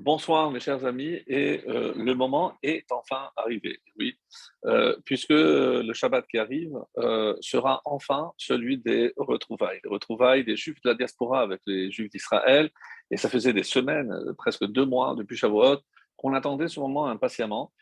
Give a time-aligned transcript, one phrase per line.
[0.00, 4.16] Bonsoir mes chers amis, et euh, le moment est enfin arrivé, oui,
[4.64, 10.56] euh, puisque le Shabbat qui arrive euh, sera enfin celui des retrouvailles, les retrouvailles des
[10.56, 12.70] Juifs de la diaspora avec les Juifs d'Israël,
[13.10, 15.78] et ça faisait des semaines, presque deux mois depuis Shavuot,
[16.16, 17.72] qu'on attendait ce moment impatiemment.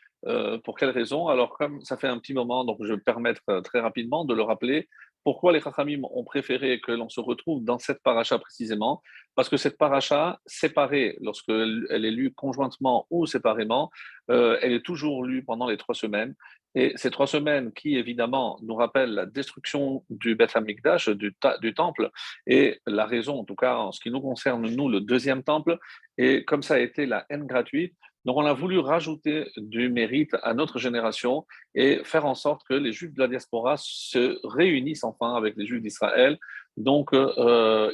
[0.63, 1.27] pour quelle raison?
[1.27, 4.33] Alors comme ça fait un petit moment, donc je vais me permettre très rapidement de
[4.33, 4.89] le rappeler,
[5.27, 9.03] pourquoi les Chachamim ont préféré que l'on se retrouve dans cette paracha précisément?
[9.35, 13.91] Parce que cette paracha, séparée, lorsqu'elle est lue conjointement ou séparément,
[14.31, 16.33] euh, elle est toujours lue pendant les trois semaines.
[16.75, 21.73] Et ces trois semaines qui, évidemment, nous rappellent la destruction du Beth Amikdash, du, du
[21.73, 22.09] temple,
[22.45, 25.77] et la raison, en tout cas en ce qui nous concerne, nous, le deuxième temple,
[26.17, 30.35] et comme ça a été la haine gratuite, donc on a voulu rajouter du mérite
[30.43, 35.05] à notre génération et faire en sorte que les Juifs de la diaspora se réunissent
[35.05, 36.37] enfin avec les Juifs d'Israël.
[36.75, 37.89] Donc euh,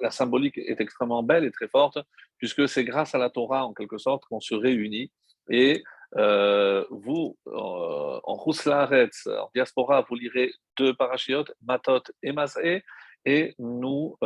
[0.00, 1.98] la, symbolique est extrêmement belle et très forte,
[2.38, 5.12] puisque c'est grâce à la Torah, en quelque sorte, qu'on se réunit.
[5.50, 5.84] Et
[6.16, 12.82] euh, vous, euh, en Rouslaretz, en diaspora, vous lirez deux parachiotes, Matot et Masé,
[13.24, 14.16] et nous,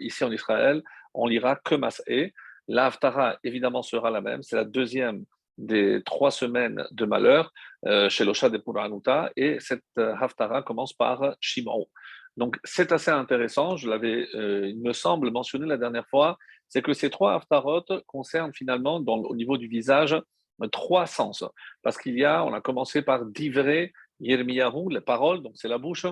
[0.00, 2.32] ici en Israël, on lira que Masé.
[2.68, 4.42] La Haftara, évidemment, sera la même.
[4.42, 5.24] C'est la deuxième
[5.58, 7.52] des trois semaines de malheur
[7.86, 9.30] euh, chez l'Osha de Puranuta.
[9.36, 11.86] Et cette euh, Haftara commence par Shimon.
[12.36, 13.76] Donc, c'est assez intéressant.
[13.76, 16.36] Je l'avais, euh, il me semble, mentionné la dernière fois.
[16.68, 20.16] C'est que ces trois Haftarot concernent finalement, au niveau du visage,
[20.72, 21.44] trois sens.
[21.82, 25.78] Parce qu'il y a, on a commencé par Divré, Yirmiyahu, les paroles, donc c'est la
[25.78, 26.06] bouche.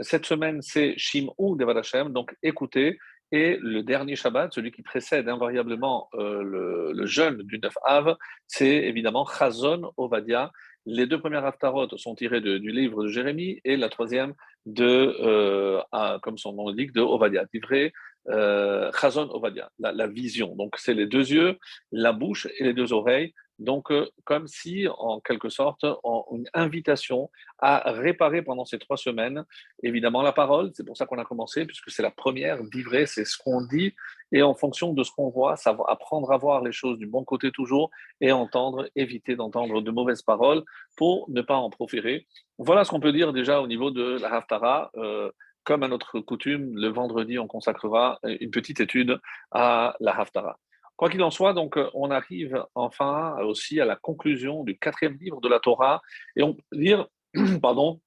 [0.00, 2.98] Cette semaine, c'est Shim'u Devadashem, donc écoutez.
[3.30, 8.66] Et le dernier Shabbat, celui qui précède invariablement euh, le, jeûne du 9 Av, c'est
[8.66, 10.50] évidemment Chazon Ovadia.
[10.86, 14.32] Les deux premières Haftarot sont tirées du livre de Jérémie et la troisième
[14.64, 15.82] de, euh,
[16.22, 17.92] comme son nom l'indique, de Ovadia, livré
[18.30, 20.54] euh, Chazon Ovadia, la, vision.
[20.56, 21.58] Donc c'est les deux yeux,
[21.92, 23.34] la bouche et les deux oreilles.
[23.58, 25.84] Donc, euh, comme si, en quelque sorte,
[26.32, 29.44] une invitation à réparer pendant ces trois semaines,
[29.82, 33.24] évidemment, la parole, c'est pour ça qu'on a commencé, puisque c'est la première, vivre, c'est
[33.24, 33.94] ce qu'on dit,
[34.30, 37.24] et en fonction de ce qu'on voit, savoir, apprendre à voir les choses du bon
[37.24, 40.62] côté toujours, et entendre, éviter d'entendre de mauvaises paroles
[40.96, 42.26] pour ne pas en proférer.
[42.58, 44.90] Voilà ce qu'on peut dire déjà au niveau de la Haftara.
[44.96, 45.30] Euh,
[45.64, 49.20] comme à notre coutume, le vendredi, on consacrera une petite étude
[49.50, 50.58] à la Haftara.
[50.98, 55.16] Quoi qu'il en soit, donc, euh, on arrive enfin aussi à la conclusion du quatrième
[55.16, 56.02] livre de la Torah,
[56.34, 57.06] et on peut dire,
[57.62, 58.00] pardon,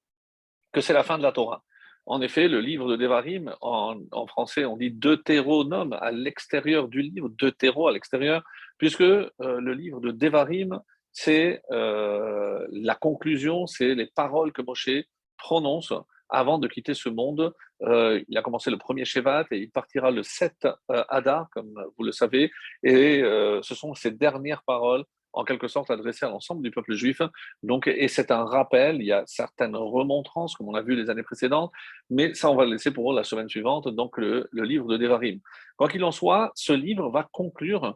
[0.73, 1.63] que c'est la fin de la Torah.
[2.05, 7.29] En effet, le livre de Devarim, en, français, on dit Deutéronome à l'extérieur du livre,
[7.29, 8.43] Deutéro à l'extérieur,
[8.77, 10.81] puisque euh, le livre de Devarim,
[11.13, 14.89] c'est euh, la conclusion, c'est les paroles que Moshe
[15.37, 15.93] prononce
[16.31, 17.53] avant de quitter ce monde.
[17.83, 21.73] Euh, il a commencé le premier Shevat et il partira le 7 euh, Adar, comme
[21.97, 22.51] vous le savez.
[22.83, 25.03] Et euh, ce sont ses dernières paroles
[25.33, 27.21] en quelque sorte adressées à l'ensemble du peuple juif.
[27.63, 31.09] Donc, et c'est un rappel, il y a certaines remontrances, comme on a vu les
[31.09, 31.71] années précédentes,
[32.09, 35.39] mais ça, on va le laisser pour la semaine suivante, donc le, livre de Devarim.
[35.77, 37.95] Quoi qu'il en soit, ce livre va conclure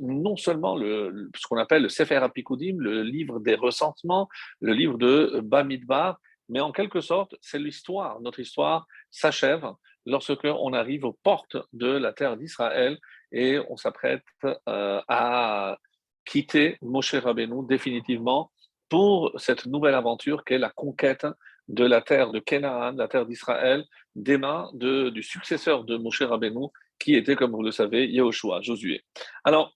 [0.00, 4.30] non seulement le, ce qu'on appelle le Sefer Apikudim, le livre des ressentiments,
[4.62, 6.18] le livre de Bamidbar,
[6.48, 8.20] mais en quelque sorte, c'est l'histoire.
[8.20, 9.66] Notre histoire s'achève
[10.06, 12.98] lorsque on arrive aux portes de la terre d'Israël
[13.32, 15.78] et on s'apprête euh, à
[16.24, 18.50] quitter Moshe Rabbeinu définitivement
[18.88, 21.26] pour cette nouvelle aventure qu'est la conquête
[21.68, 23.84] de la terre de Canaan, la terre d'Israël,
[24.14, 26.66] des mains de, du successeur de Moshe Rabbeinu,
[26.98, 29.02] qui était, comme vous le savez, Yehoshua, Josué.
[29.44, 29.74] Alors,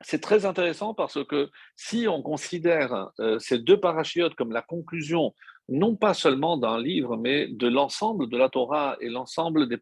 [0.00, 5.34] c'est très intéressant parce que si on considère euh, ces deux parachiotes comme la conclusion,
[5.68, 9.78] non pas seulement d'un livre, mais de l'ensemble de la Torah et l'ensemble des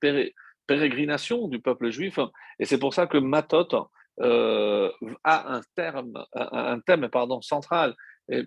[0.66, 2.18] pérégrinations du peuple juif,
[2.58, 3.88] et c'est pour ça que Matot
[4.20, 4.90] euh,
[5.24, 7.94] a un, thème pardon, central,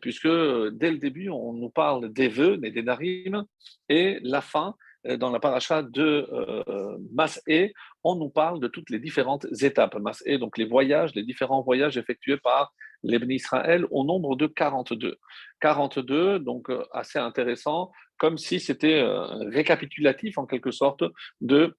[0.01, 3.45] puisque dès le début, on nous parle des vœux, des Narim,
[3.89, 4.75] et la fin,
[5.05, 9.95] dans la paracha de euh, Mas'é, on nous parle de toutes les différentes étapes.
[9.95, 12.73] Mas'é, donc les voyages, les différents voyages effectués par
[13.03, 15.17] l'Ebn Israël au nombre de 42.
[15.59, 19.03] 42, donc euh, assez intéressant, comme si c'était
[19.51, 21.03] récapitulatif en quelque sorte
[21.41, 21.75] de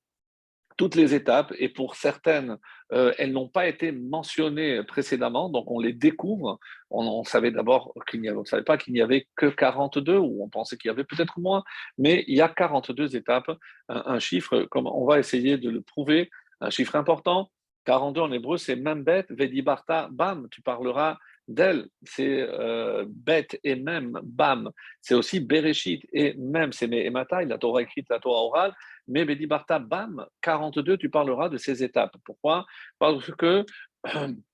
[0.76, 2.58] toutes les étapes et pour certaines,
[2.92, 6.58] euh, elles n'ont pas été mentionnées précédemment, donc on les découvre.
[6.90, 10.42] On, savait d'abord qu'il n'y avait, on savait pas qu'il n'y avait que 42 ou
[10.42, 11.64] on pensait qu'il y avait peut-être moins,
[11.98, 13.50] mais il y a 42 étapes,
[13.88, 16.30] un, chiffre comme on va essayer de le prouver,
[16.60, 17.50] un chiffre important.
[17.84, 21.18] 42 en hébreu, c'est Membet, Vedibarta, Bam, tu parleras
[21.48, 27.58] d'elle, c'est euh, bête et même, bam, c'est aussi Bereshit et même, c'est Mehematai, la
[27.58, 28.74] Torah écrite, la Torah orale,
[29.08, 32.16] mais Bedibarta, bam, 42, tu parleras de ces étapes.
[32.24, 32.66] Pourquoi?
[32.98, 33.64] Parce que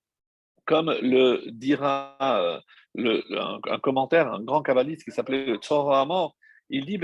[0.64, 2.60] comme le dira euh,
[3.68, 5.58] un, commentaire, un grand kabbaliste qui s'appelait le
[5.92, 6.36] Amor,
[6.68, 7.00] il dit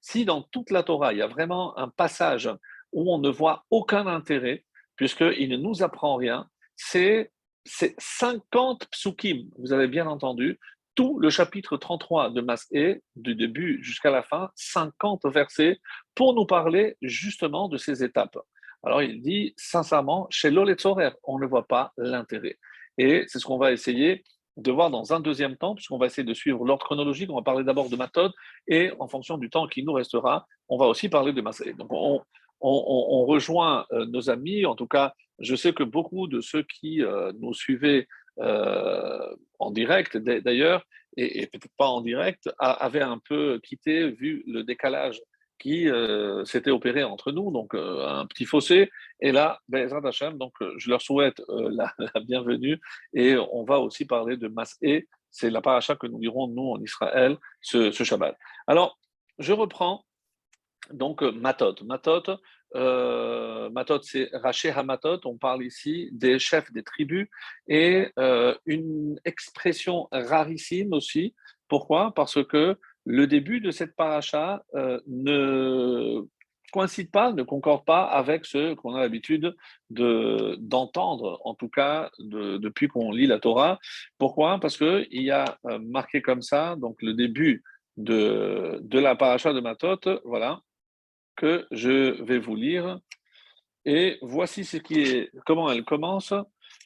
[0.00, 2.50] Si dans toute la Torah, il y a vraiment un passage
[2.92, 4.64] où on ne voit aucun intérêt,
[4.96, 7.30] puisqu'il ne nous apprend rien, c'est
[7.64, 10.58] 50 psukim, vous avez bien entendu,
[11.00, 15.80] tout le chapitre 33 de Masé, du début jusqu'à la fin, 50 versets,
[16.14, 18.36] pour nous parler justement de ces étapes.
[18.82, 22.58] Alors il dit, sincèrement, chez l'Oletzorer, on ne voit pas l'intérêt.
[22.98, 24.24] Et c'est ce qu'on va essayer
[24.58, 27.30] de voir dans un deuxième temps, puisqu'on va essayer de suivre l'ordre chronologique.
[27.30, 28.32] On va parler d'abord de méthode,
[28.68, 31.72] et en fonction du temps qui nous restera, on va aussi parler de Masé.
[31.72, 32.20] Donc on,
[33.24, 37.32] rejoint euh, nos amis, en tout cas, je sais que beaucoup de ceux qui euh,
[37.40, 38.06] nous suivaient
[38.40, 40.84] en direct d'ailleurs,
[41.16, 45.20] et, peut-être pas en direct, avait un peu quitté vu le décalage
[45.58, 48.90] qui euh, s'était opéré entre nous, donc euh, un petit fossé.
[49.20, 49.88] Et là, ben,
[50.38, 51.92] donc je leur souhaite la,
[52.24, 52.80] bienvenue
[53.12, 56.80] et on va aussi parler de Mas'é, c'est la paracha que nous dirons nous en
[56.80, 58.36] Israël ce, ce Shabbat.
[58.66, 58.98] Alors,
[59.38, 60.04] je reprends
[60.92, 61.74] donc Matot.
[61.84, 62.36] Matot, euh,
[62.74, 65.20] Matot, c'est Raché Hamatot.
[65.24, 67.28] On parle ici des chefs des tribus
[67.68, 71.34] et euh, une expression rarissime aussi.
[71.68, 72.12] Pourquoi?
[72.14, 72.76] Parce que
[73.06, 76.22] le début de cette paracha euh, ne
[76.72, 79.56] coïncide pas, ne concorde pas avec ce qu'on a l'habitude
[79.90, 83.78] de, d'entendre, en tout cas depuis qu'on lit la Torah.
[84.18, 84.60] Pourquoi?
[84.60, 87.64] Parce qu'il y a marqué comme ça, donc le début
[87.96, 90.60] de, de la paracha de Matot, voilà,
[91.36, 93.00] que je vais vous lire.
[93.84, 96.34] Et voici ce qui est, comment elle commence.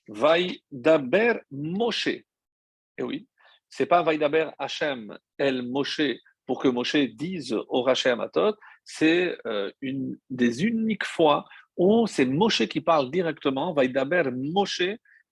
[0.09, 2.09] Vaïdaber Moshe.
[2.09, 3.27] Et oui,
[3.69, 6.03] c'est pas Vaïdaber Hachem El Moshe
[6.47, 8.55] pour que Moshe dise au Raché Amatot,
[8.85, 14.83] c'est euh, une des uniques fois où c'est Moshe qui parle directement, Vaïdaber Moshe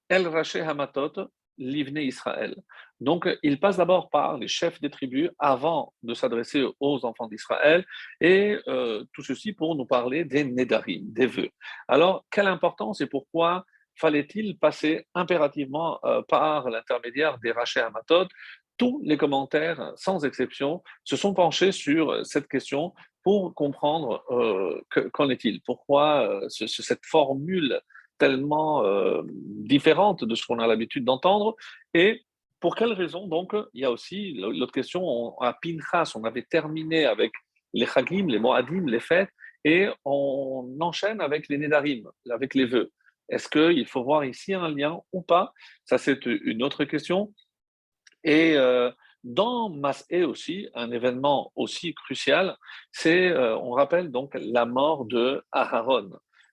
[0.08, 1.12] El Raché Hamatot,
[1.59, 2.57] l'Ivne Israël.
[3.01, 7.85] Donc, il passe d'abord par les chefs des tribus avant de s'adresser aux enfants d'Israël,
[8.21, 11.51] et euh, tout ceci pour nous parler des Nédarim, des vœux.
[11.89, 13.65] Alors, quelle importance et pourquoi
[13.97, 18.29] fallait-il passer impérativement euh, par l'intermédiaire des Rachés Amatot
[18.79, 22.95] Tous les commentaires, sans exception, se sont penchés sur cette question
[23.25, 24.81] pour comprendre euh,
[25.13, 25.61] qu'en est-il?
[25.63, 27.81] Pourquoi cette formule
[28.23, 29.23] tellement euh,
[29.73, 31.57] différente de ce qu'on a l'habitude d'entendre.
[31.93, 32.23] Et
[32.61, 37.05] pour quelle raison Donc, il y a aussi l'autre question, à Pinchas, on avait terminé
[37.05, 37.33] avec
[37.75, 39.33] les Chagim, les Moadim, les fêtes,
[39.65, 42.93] et on enchaîne avec les Nedarim, avec les vœux.
[43.29, 45.53] Est-ce qu'il faut voir ici un lien ou pas?
[45.85, 47.35] Ça, c'est une autre question.
[48.23, 48.93] Et euh,
[49.25, 52.57] dans Mas'é aussi, un événement aussi crucial,
[52.93, 56.11] c'est, euh, on rappelle donc la mort de Aharon.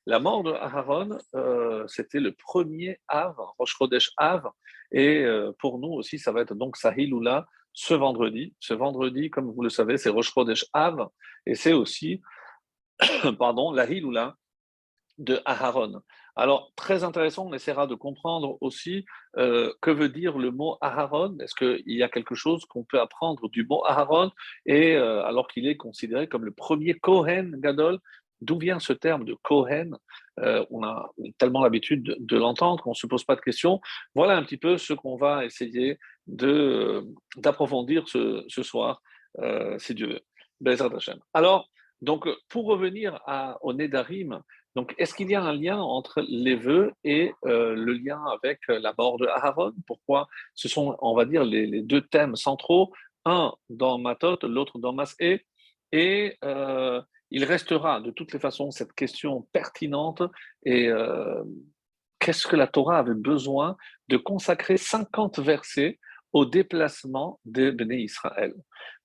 [0.10, 4.50] La mort de Aharon, euh, c'était le premier Av, Rosh Chodesh Av,
[4.92, 8.56] et euh, pour nous aussi, ça va être donc Sahiloula ce vendredi.
[8.60, 11.10] Ce vendredi, comme vous le savez, c'est Rosh Chodesh Av,
[11.46, 12.22] et c'est aussi,
[13.38, 14.36] pardon, la Hiloula
[15.20, 16.02] de Aharon.
[16.36, 19.06] Alors, très intéressant, on essaiera de comprendre aussi
[19.38, 21.38] euh, que veut dire le mot Aharon.
[21.40, 24.32] Est-ce qu'il y a quelque chose qu'on peut apprendre du mot Aharon?
[24.66, 28.00] Et alors qu'il est considéré comme le premier Kohen Gadol
[28.42, 29.98] D'où vient ce terme de Kohen
[30.40, 33.82] euh, On a tellement l'habitude de, l'entendre qu'on ne se pose pas de questions.
[34.16, 39.02] Voilà un petit peu ce qu'on va essayer d'approfondir ce, ce, soir,
[39.40, 40.22] euh, si Dieu veut.
[41.34, 41.70] Alors,
[42.02, 44.42] donc, pour revenir à, au Nédarim,
[44.76, 48.60] donc, est-ce qu'il y a un lien entre les vœux et euh, le lien avec
[48.68, 49.74] la mort de Aaron?
[49.88, 50.28] Pourquoi?
[50.54, 52.94] Ce sont, on va dire, les, deux thèmes centraux,
[53.26, 55.46] un dans Matot, l'autre dans Masé,
[55.92, 60.24] et euh, il restera de toutes les façons cette question pertinente
[60.66, 61.44] et euh,
[62.20, 66.00] qu'est-ce que la Torah avait besoin de consacrer 50 versets
[66.34, 68.54] au déplacement des Béné Israël?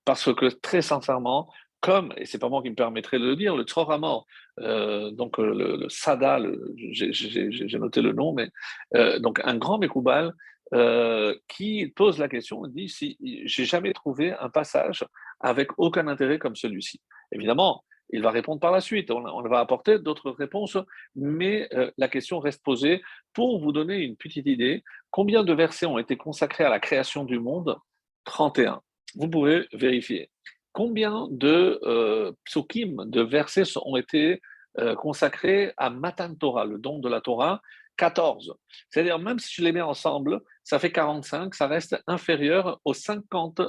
[0.04, 1.50] Parce que très sincèrement,
[1.80, 4.26] comme, et c'est pas moi qui me permettrai de le dire, le Tzoramor,
[4.60, 6.38] euh, donc le, le Sada,
[6.78, 8.48] j'ai noté le nom, mais
[8.94, 10.32] euh, donc un grand Mekoubal
[10.72, 15.04] euh, qui pose la question, dit si j'ai jamais trouvé un passage
[15.40, 17.02] avec aucun intérêt comme celui-ci.
[17.32, 19.10] Évidemment, il va répondre par la suite.
[19.10, 20.78] On, va apporter d'autres réponses,
[21.16, 24.84] mais euh, la question reste posée pour vous donner une petite idée.
[25.10, 27.76] Combien de versets ont été consacrés à la création du monde?
[28.24, 28.80] 31.
[29.16, 30.30] Vous pouvez vérifier.
[30.72, 34.40] Combien de euh, psukim, de versets ont été
[34.78, 37.62] euh, consacrés à Matan Torah, le don de la Torah?
[37.96, 38.54] 14.
[38.90, 43.60] C'est-à-dire, même si je les mets ensemble, ça fait 45, ça reste inférieur aux 50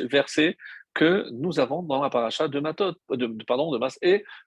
[0.00, 0.56] versets
[0.94, 2.10] que nous avons dans la
[2.48, 3.78] de Matot, de, pardon, de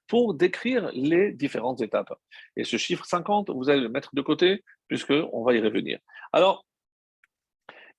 [0.07, 2.13] pour décrire les différentes étapes.
[2.55, 5.99] Et ce chiffre 50, vous allez le mettre de côté, puisqu'on va y revenir.
[6.31, 6.65] Alors,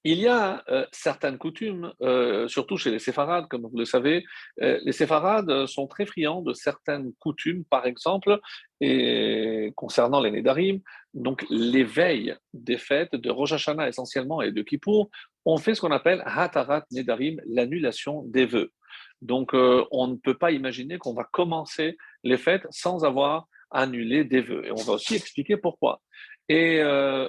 [0.07, 4.23] il y a euh, certaines coutumes, euh, surtout chez les séfarades, comme vous le savez.
[4.61, 8.39] Euh, les séfarades sont très friands de certaines coutumes, par exemple,
[8.83, 10.81] et concernant les Nédarim,
[11.15, 15.09] donc l'éveil des fêtes de Rosh Hashanah essentiellement et de Kippour,
[15.47, 18.73] on fait ce qu'on appelle Hatarat Nedarim, l'annulation des vœux.
[19.23, 24.43] Donc on ne peut pas imaginer qu'on va commencer les fêtes sans avoir annulé des
[24.43, 24.67] vœux.
[24.67, 26.03] Et on va aussi expliquer pourquoi.
[26.49, 26.83] Et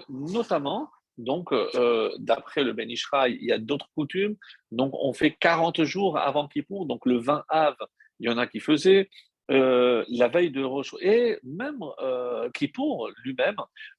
[0.10, 4.36] notamment, donc, euh, d'après le Ben il y a d'autres coutumes.
[4.72, 6.86] Donc, on fait 40 jours avant Kippour.
[6.86, 7.76] Donc, le 20 Av,
[8.20, 9.10] il y en a qui faisaient.
[9.52, 13.58] Euh, la veille de Rosh et même euh, Kippour lui-même,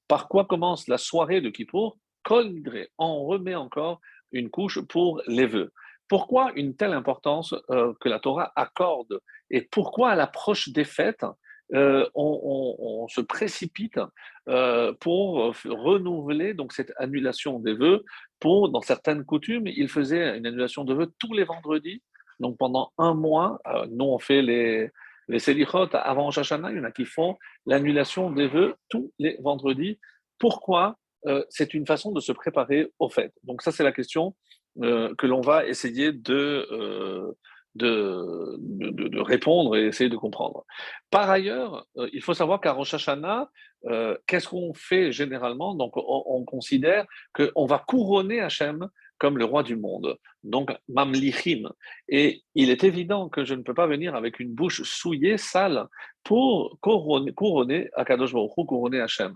[0.09, 1.97] par quoi commence la soirée de Kippour?
[2.23, 2.53] Kol
[2.97, 4.01] on remet encore
[4.33, 5.71] une couche pour les vœux.
[6.09, 9.21] Pourquoi une telle importance que la Torah accorde?
[9.49, 11.25] Et pourquoi à l'approche des fêtes,
[11.73, 13.99] euh, on, se précipite
[14.49, 18.03] euh, pour renouveler donc cette annulation des vœux.
[18.39, 22.03] Pour dans certaines coutumes, il faisait une annulation de vœux tous les vendredis.
[22.39, 24.89] Donc pendant un mois, euh, nous on fait les
[25.29, 29.99] les avant Shashana, il y en a qui font l'annulation des vœux tous les vendredis.
[30.39, 30.97] Pourquoi?
[31.49, 33.33] C'est une façon de se préparer aux fêtes.
[33.43, 34.35] Donc ça c'est la question
[34.79, 37.35] que l'on va essayer de
[37.77, 40.65] de, répondre et essayer de comprendre.
[41.09, 43.49] Par ailleurs, euh, il faut savoir qu'à Rosh Hashanah,
[43.85, 45.75] euh, qu'est-ce qu'on fait généralement?
[45.75, 51.71] Donc, on, considère qu'on va couronner Hachem comme le roi du monde, donc Mamlichim.
[52.07, 55.87] Et il est évident que je ne peux pas venir avec une bouche souillée, sale,
[56.23, 59.33] pour couronner, couronner Akadosh Baruch couronner Hachem.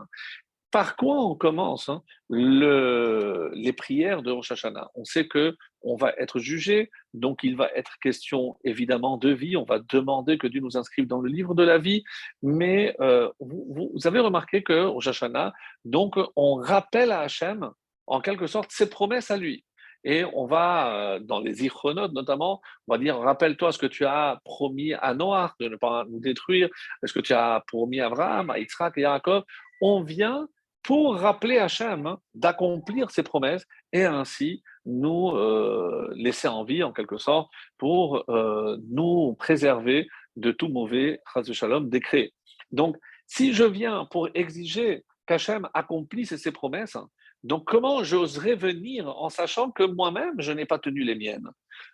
[0.71, 6.13] Par quoi on commence hein, les prières de Rosh Hashanah On sait que on va
[6.17, 9.57] être jugé, donc il va être question évidemment de vie.
[9.57, 12.03] On va demander que Dieu nous inscrive dans le livre de la vie.
[12.41, 17.69] Mais euh, vous, avez remarqué que Rosh Hashanah, donc on rappelle à Hachem
[18.07, 19.65] en quelque sorte ses promesses à lui.
[20.03, 24.05] Et on va, euh, dans les ichronotes notamment, on va dire rappelle-toi ce que tu
[24.05, 26.69] as promis à Noah de ne pas nous détruire,
[27.03, 29.43] ce que tu as promis à Abraham, à Yitzhak et à Jacob.
[29.81, 30.47] On vient
[30.83, 36.91] pour rappeler Hachem hein, d'accomplir ses promesses et ainsi nous euh, laisser en vie, en
[36.91, 41.21] quelque sorte, pour euh, nous préserver de tout mauvais
[41.51, 42.31] shalom décret.
[42.71, 42.97] Donc,
[43.27, 46.97] si je viens pour exiger qu'Hachem accomplisse ses promesses,
[47.43, 51.49] donc comment j'oserais venir en sachant que moi-même, je n'ai pas tenu les miennes?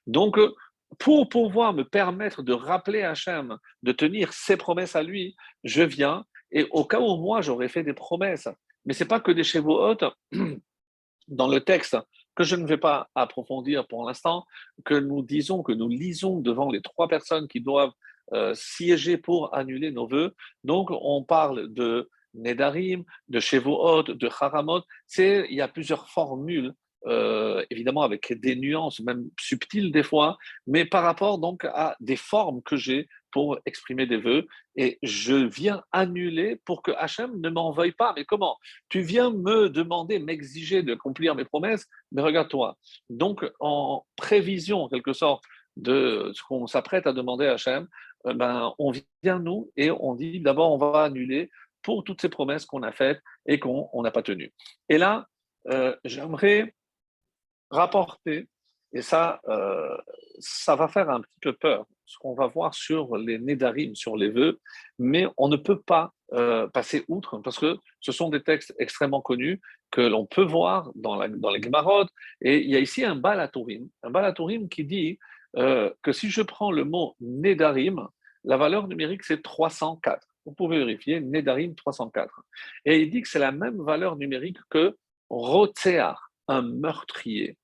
[0.06, 0.39] Donc,
[1.00, 6.25] pour pouvoir me permettre de rappeler Hachem de tenir ses promesses à lui, je viens
[6.51, 8.48] et au cas où moi j'aurais fait des promesses
[8.88, 10.06] mais ce n'est pas que des hautes
[11.27, 11.98] dans le texte
[12.36, 14.46] que je ne vais pas approfondir pour l'instant,
[14.86, 17.91] que nous disons, que nous lisons devant les trois personnes qui doivent
[18.34, 20.36] euh, siéger pour annuler nos voeux.
[20.63, 24.84] Donc, on parle de Nedarim, de Shevuot, de Haramot.
[25.17, 26.74] Il y a plusieurs formules
[27.06, 32.15] euh, évidemment avec des nuances, même subtiles des fois, mais par rapport donc à des
[32.15, 37.50] formes que j'ai pour exprimer des vœux, et je viens annuler pour que Hachem ne
[37.50, 38.13] m'en veuille pas.
[38.15, 38.57] Mais comment?
[38.89, 42.77] Tu viens me demander, m'exiger de accomplir mes promesses, mais regarde-toi.
[43.10, 45.43] Donc, en prévision, en quelque sorte,
[45.77, 47.88] de ce qu'on s'apprête à demander à Hachem,
[48.25, 48.91] euh, ben, on
[49.24, 51.50] vient nous et on dit d'abord, on va annuler
[51.84, 54.53] pour toutes ces promesses qu'on a faites et qu'on n'a pas tenues.
[54.89, 55.27] Et là,
[55.69, 56.74] euh, j'aimerais
[57.69, 58.48] rapporter,
[58.93, 59.98] et ça, euh,
[60.39, 64.17] ça va faire un petit peu peur, ce qu'on va voir sur les Nédarim, sur
[64.17, 64.59] les vœux,
[64.97, 69.21] mais on ne peut pas euh, passer outre, parce que ce sont des textes extrêmement
[69.21, 69.61] connus
[69.91, 72.05] que l'on peut voir dans, dans les Gemarot,
[72.41, 75.19] et il y a ici un Balatourim, un Balatourim qui dit
[75.57, 78.07] euh, que si je prends le mot Nédarim,
[78.43, 80.25] la valeur numérique c'est 304.
[80.45, 82.41] Vous pouvez vérifier, Nédarim 304.
[82.85, 84.95] Et il dit que c'est la même valeur numérique que
[85.29, 87.57] Rotsear un meurtrier.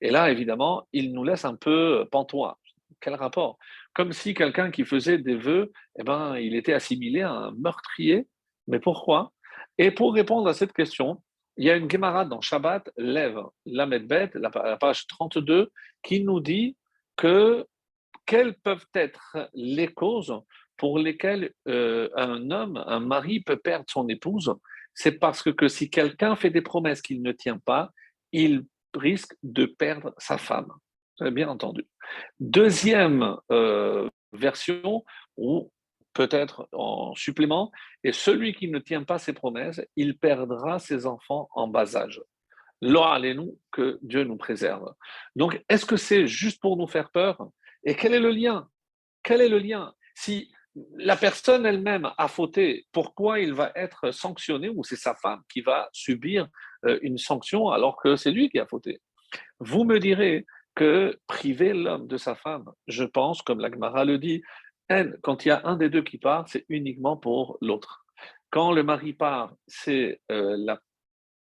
[0.00, 2.58] Et là, évidemment, il nous laisse un peu pantois.
[3.04, 3.58] Quel rapport?
[3.92, 8.26] Comme si quelqu'un qui faisait des vœux, eh ben, il était assimilé à un meurtrier.
[8.66, 9.30] Mais pourquoi?
[9.76, 11.22] Et pour répondre à cette question,
[11.58, 15.70] il y a une Gemara dans Shabbat, Lève, Lamedbet, la page 32,
[16.02, 16.78] qui nous dit
[17.16, 17.66] que
[18.24, 20.40] quelles peuvent être les causes
[20.78, 24.54] pour lesquelles euh, un homme, un mari peut perdre son épouse?
[24.94, 27.90] C'est parce que, si quelqu'un fait des promesses qu'il ne tient pas,
[28.32, 30.72] il risque de perdre sa femme.
[31.20, 31.86] Avez bien entendu.
[32.40, 35.04] Deuxième euh, version,
[35.36, 35.70] ou
[36.12, 37.70] peut-être en supplément,
[38.02, 42.22] et celui qui ne tient pas ses promesses, il perdra ses enfants en bas âge.
[42.80, 44.92] nous que Dieu nous préserve.
[45.36, 47.48] Donc, est-ce que c'est juste pour nous faire peur?
[47.84, 48.68] Et quel est le lien?
[49.22, 49.92] Quel est le lien?
[50.14, 50.52] Si
[50.96, 55.60] la personne elle-même a fauté, pourquoi il va être sanctionné ou c'est sa femme qui
[55.60, 56.48] va subir
[56.86, 59.00] euh, une sanction alors que c'est lui qui a fauté?
[59.60, 64.42] Vous me direz que priver l'homme de sa femme, je pense, comme l'Agmara le dit,
[65.22, 68.04] quand il y a un des deux qui part, c'est uniquement pour l'autre.
[68.50, 70.78] Quand le mari part, c'est euh, la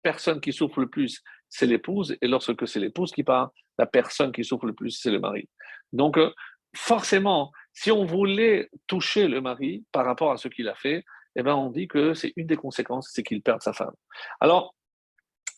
[0.01, 4.31] personne qui souffre le plus, c'est l'épouse, et lorsque c'est l'épouse qui part, la personne
[4.31, 5.49] qui souffre le plus, c'est le mari.
[5.91, 6.31] Donc, euh,
[6.75, 11.03] forcément, si on voulait toucher le mari par rapport à ce qu'il a fait,
[11.35, 13.93] eh ben, on dit que c'est une des conséquences, c'est qu'il perd sa femme.
[14.39, 14.75] Alors,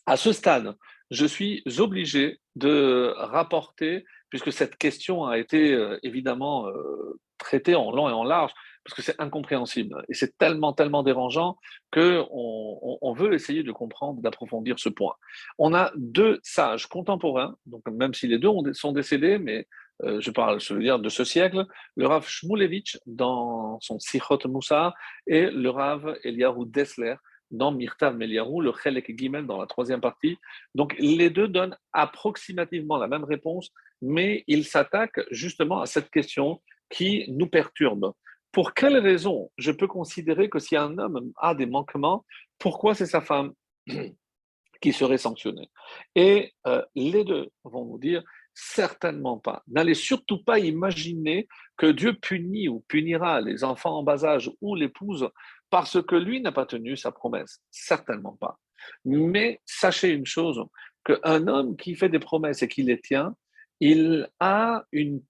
[0.06, 0.74] à ce stade,
[1.10, 7.90] je suis obligé de rapporter, puisque cette question a été euh, évidemment euh, traitée en
[7.92, 8.52] long et en large,
[8.84, 11.58] parce que c'est incompréhensible et c'est tellement, tellement dérangeant
[11.92, 15.14] qu'on on, veut essayer de comprendre, d'approfondir ce point.
[15.58, 19.66] On a deux sages contemporains, donc même si les deux sont décédés, mais
[20.04, 24.38] euh, je parle, je veux dire, de ce siècle, le Rav Shmulevich dans son Sichot
[24.46, 24.94] Moussa
[25.26, 27.16] et le Rav Eliyahu Dessler
[27.50, 30.38] dans Mirtav Meliarou, le Chelek Gimel dans la troisième partie.
[30.74, 33.70] Donc les deux donnent approximativement la même réponse,
[34.02, 36.60] mais ils s'attaquent justement à cette question
[36.90, 38.12] qui nous perturbe.
[38.52, 42.24] Pour quelle raison je peux considérer que si un homme a des manquements,
[42.58, 43.52] pourquoi c'est sa femme
[44.80, 45.68] qui serait sanctionnée?
[46.14, 48.22] Et euh, les deux vont nous dire
[48.54, 49.62] certainement pas.
[49.68, 54.74] N'allez surtout pas imaginer que Dieu punit ou punira les enfants en bas âge ou
[54.74, 55.28] l'épouse
[55.70, 57.60] parce que lui n'a pas tenu sa promesse.
[57.70, 58.58] Certainement pas.
[59.04, 60.62] Mais sachez une chose,
[61.04, 63.34] qu'un homme qui fait des promesses et qui les tient,
[63.80, 65.22] il a une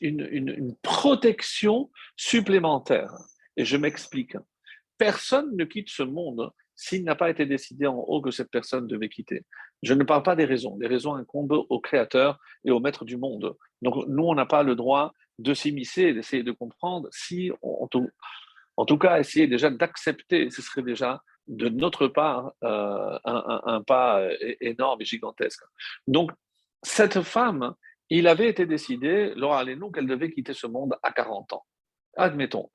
[0.00, 3.12] une, protection supplémentaire.
[3.56, 4.36] Et je m'explique.
[4.98, 8.86] Personne ne quitte ce monde s'il n'a pas été décidé en haut que cette personne
[8.86, 9.44] devait quitter.
[9.82, 10.76] Je ne parle pas des raisons.
[10.80, 13.56] Les raisons incombent au Créateur et au Maître du monde.
[13.82, 17.50] Donc nous, on n'a pas le droit de s'immiscer et d'essayer de comprendre si,
[18.76, 24.26] en tout, cas, essayer déjà d'accepter, ce serait déjà de notre part euh, un, pas
[24.60, 25.62] énorme et gigantesque.
[26.06, 26.30] Donc
[26.82, 27.74] cette femme
[28.10, 31.64] il avait été décidé, Laura Allénou, qu'elle devait quitter ce monde à 40 ans.
[32.16, 32.70] Admettons.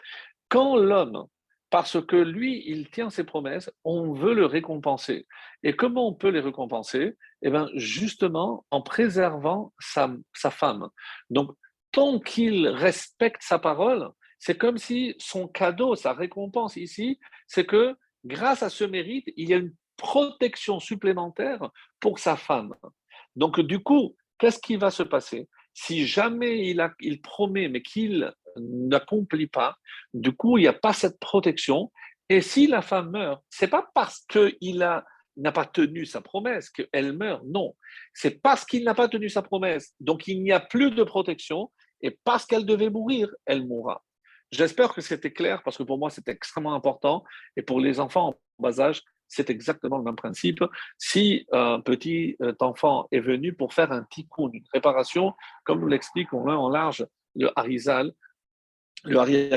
[0.49, 1.27] Quand l'homme,
[1.69, 5.27] parce que lui, il tient ses promesses, on veut le récompenser.
[5.62, 7.15] Et comment on peut les récompenser?
[7.43, 10.89] Eh bien, justement, en préservant sa femme.
[11.29, 11.51] Donc,
[11.91, 14.09] tant qu'il respecte sa parole,
[14.39, 19.49] c'est comme si son cadeau, sa récompense ici, c'est que grâce à ce mérite, il
[19.49, 22.73] y a une protection supplémentaire pour sa femme.
[23.36, 25.47] Donc, du coup, qu'est-ce qui va se passer?
[25.73, 29.78] Si jamais il, promet mais qu'il n'accomplit pas,
[30.13, 31.91] du coup, il n'y a pas cette protection.
[32.30, 37.13] Et si la femme meurt, c'est pas parce qu'il n'a pas tenu sa promesse qu'elle
[37.13, 37.75] meurt, non.
[38.13, 39.93] C'est parce qu'il n'a pas tenu sa promesse.
[39.99, 41.71] Donc il n'y a plus de protection
[42.02, 44.04] et parce qu'elle devait mourir, elle mourra.
[44.51, 47.23] J'espère que c'était clair parce que pour moi c'est extrêmement important
[47.55, 50.63] et pour les enfants en bas âge, c'est exactement le même principe.
[50.97, 55.33] Si un petit euh, enfant est venu pour faire un tikkun, une réparation,
[55.63, 58.12] comme nous l'explique en large le Harizal,
[59.03, 59.49] le Hari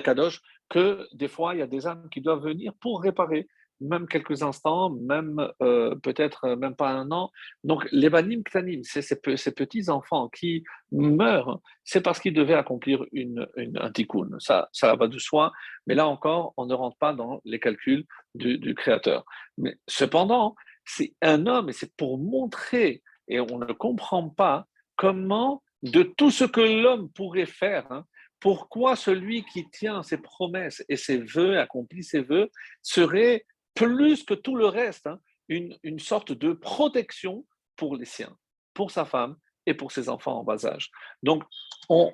[0.68, 3.46] que des fois, il y a des âmes qui doivent venir pour réparer
[3.82, 7.30] même quelques instants, même euh, peut-être même pas un an.
[7.64, 13.04] Donc les banim ktanim, c'est ces, petits enfants qui meurent, c'est parce qu'ils devaient accomplir
[13.12, 14.28] une, un tikkun.
[14.38, 15.52] Ça, ça va de soi,
[15.86, 19.24] mais là encore, on ne rentre pas dans les calculs du, Créateur.
[19.58, 24.66] Mais cependant, c'est un homme et c'est pour montrer, et on ne comprend pas
[24.96, 28.04] comment de tout ce que l'homme pourrait faire, hein,
[28.42, 32.50] pourquoi celui qui tient ses promesses et ses vœux, accomplit ses vœux,
[32.82, 38.36] serait plus que tout le reste, hein, une, une, sorte de protection pour les siens,
[38.74, 40.90] pour sa femme et pour ses enfants en bas âge.
[41.22, 41.42] Donc,
[41.88, 42.12] on,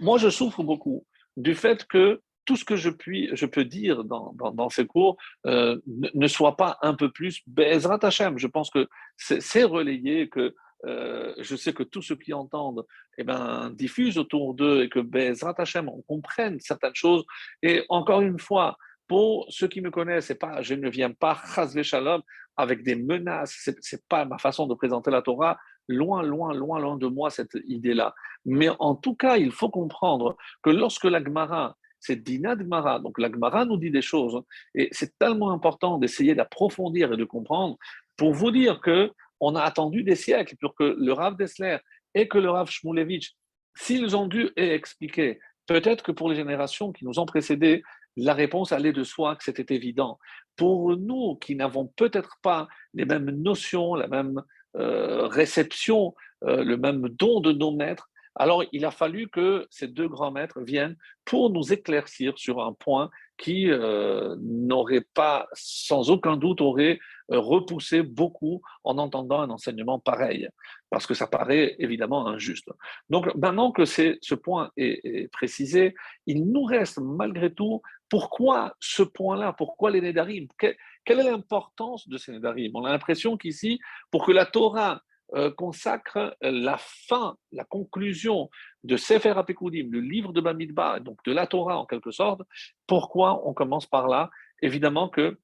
[0.00, 4.04] moi, je souffre beaucoup du fait que tout ce que je, puis, je peux dire
[4.04, 8.38] dans, dans, ces cours euh, ne, soit pas un peu plus Bezrat Hashem.
[8.38, 10.54] Je pense que c'est relayé, que
[10.86, 12.86] euh, je sais que tous ceux qui entendent
[13.18, 17.24] eh ben, diffusent autour d'eux et que Bezrat Hashem, on comprenne certaines choses.
[17.62, 21.40] Et encore une fois, pour ceux qui me connaissent, pas, je ne viens pas
[21.82, 22.22] shalom
[22.56, 23.54] avec des menaces.
[23.64, 25.58] Ce n'est pas ma façon de présenter la Torah.
[25.88, 28.14] Loin, loin, loin, loin de moi cette idée-là.
[28.44, 33.18] Mais en tout cas, il faut comprendre que lorsque la Gemara, c'est Dina Gemara, donc
[33.18, 34.40] la Gemara nous dit des choses,
[34.74, 37.76] et c'est tellement important d'essayer d'approfondir et de comprendre
[38.16, 41.78] pour vous dire que on a attendu des siècles pour que le Rav Dessler
[42.14, 43.36] et que le Rav Shmulevich,
[43.74, 47.82] s'ils ont dû expliquer, peut-être que pour les générations qui nous ont précédés,
[48.18, 50.18] la réponse allait de soi que c'était évident.
[50.56, 54.42] Pour nous qui n'avons peut-être pas les mêmes notions, la même
[54.74, 60.30] réception, le même don de nos maîtres, alors il a fallu que ces deux grands
[60.30, 66.98] maîtres viennent pour nous éclaircir sur un point qui n'aurait pas, sans aucun doute, aurait
[67.28, 70.48] repoussé beaucoup en entendant un enseignement pareil,
[70.90, 72.70] parce que ça paraît évidemment injuste.
[73.10, 75.94] Donc maintenant que ce point est, précisé,
[76.26, 80.76] il nous reste malgré tout pourquoi ce point-là, pourquoi les Nédarim quelle,
[81.20, 85.02] est l'importance de ces Nédarim On a l'impression qu'ici, pour que la Torah
[85.34, 88.48] euh, consacre la fin, la conclusion
[88.84, 92.40] de Sefer Apekudim, le livre de Bamidbar, donc de la Torah en quelque sorte.
[92.86, 94.30] Pourquoi on commence par là?
[94.62, 95.38] Évidemment que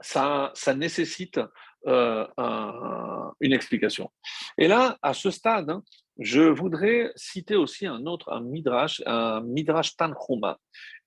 [0.00, 1.40] ça, ça nécessite
[1.86, 2.26] euh,
[3.40, 4.10] une explication.
[4.58, 5.82] Et là, à ce stade, hein,
[6.18, 10.58] je voudrais citer aussi un autre, un midrash, un midrash Tanchuma,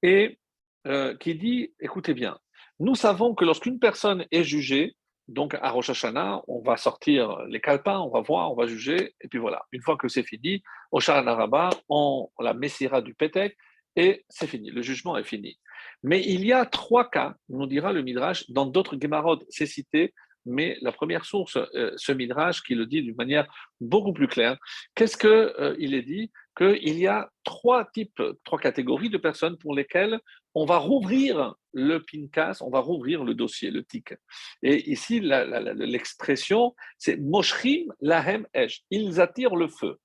[0.02, 0.40] et
[0.88, 2.38] euh, qui dit, écoutez bien,
[2.80, 4.96] nous savons que lorsqu'une personne est jugée,
[5.28, 9.14] donc à Rosh Hashanah, on va sortir les calepins, on va voir, on va juger,
[9.20, 9.66] et puis voilà.
[9.72, 13.58] Une fois que c'est fini, au Rabba, on, la messira du Pétek,
[13.96, 15.60] et c'est fini, le jugement est fini.
[16.04, 20.14] Mais il y a trois cas, nous dira le Midrash, dans d'autres Gemarot, c'est cité,
[20.46, 23.48] mais la première source, euh, ce Midrash, qui le dit d'une manière
[23.82, 24.58] beaucoup plus claire,
[24.96, 26.32] qu'est-ce qu'il euh, est dit?
[26.56, 30.20] Qu'il y a trois types, trois catégories de personnes pour lesquelles
[30.60, 34.16] on va rouvrir le pinkas, on va rouvrir le dossier, le tic.
[34.64, 38.82] Et ici, l'expression, c'est moshrim lahem esh.
[38.90, 40.00] Ils attirent le feu,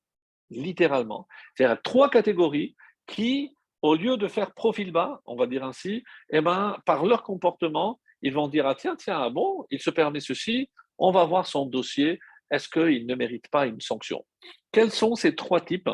[0.51, 1.27] littéralement.
[1.55, 6.43] C'est-à-dire trois catégories qui, au lieu de faire profil bas, on va dire ainsi, eh
[6.43, 10.21] ben, par leur comportement, ils vont dire ah, tiens, tiens, ah bon, il se permet
[10.21, 14.23] ceci, on va voir son dossier, est-ce qu'il ne mérite pas une sanction?
[14.71, 15.89] Quels sont ces trois types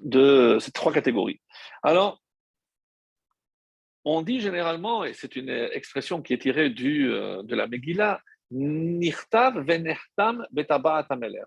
[0.00, 1.40] de ces trois catégories?
[1.84, 2.20] Alors,
[4.04, 8.20] on dit généralement, et c'est une expression qui est tirée du, euh, de la Megillah,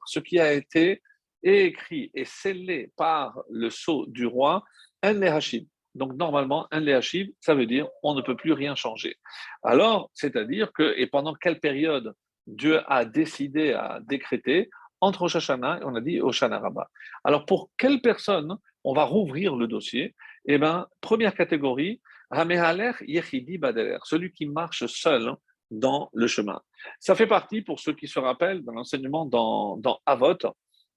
[0.06, 1.02] Ce qui a été
[1.43, 4.63] écrit et scellé par le sceau du roi,
[5.04, 5.67] un lehashib.
[5.96, 9.15] Donc normalement, un lehashib, ça veut dire on ne peut plus rien changer.
[9.63, 12.13] Alors, c'est-à-dire que, et pendant quelle période
[12.48, 14.70] Dieu a décidé, a décrété,
[15.02, 16.89] entre Rosh on a dit Oshana Rabbah.
[17.24, 20.15] Alors pour quelle personne on va rouvrir le dossier?
[20.46, 25.36] Eh bien, première catégorie, celui qui marche seul
[25.72, 26.62] dans le chemin.
[27.00, 30.38] Ça fait partie, pour ceux qui se rappellent, de l'enseignement dans, dans Avot,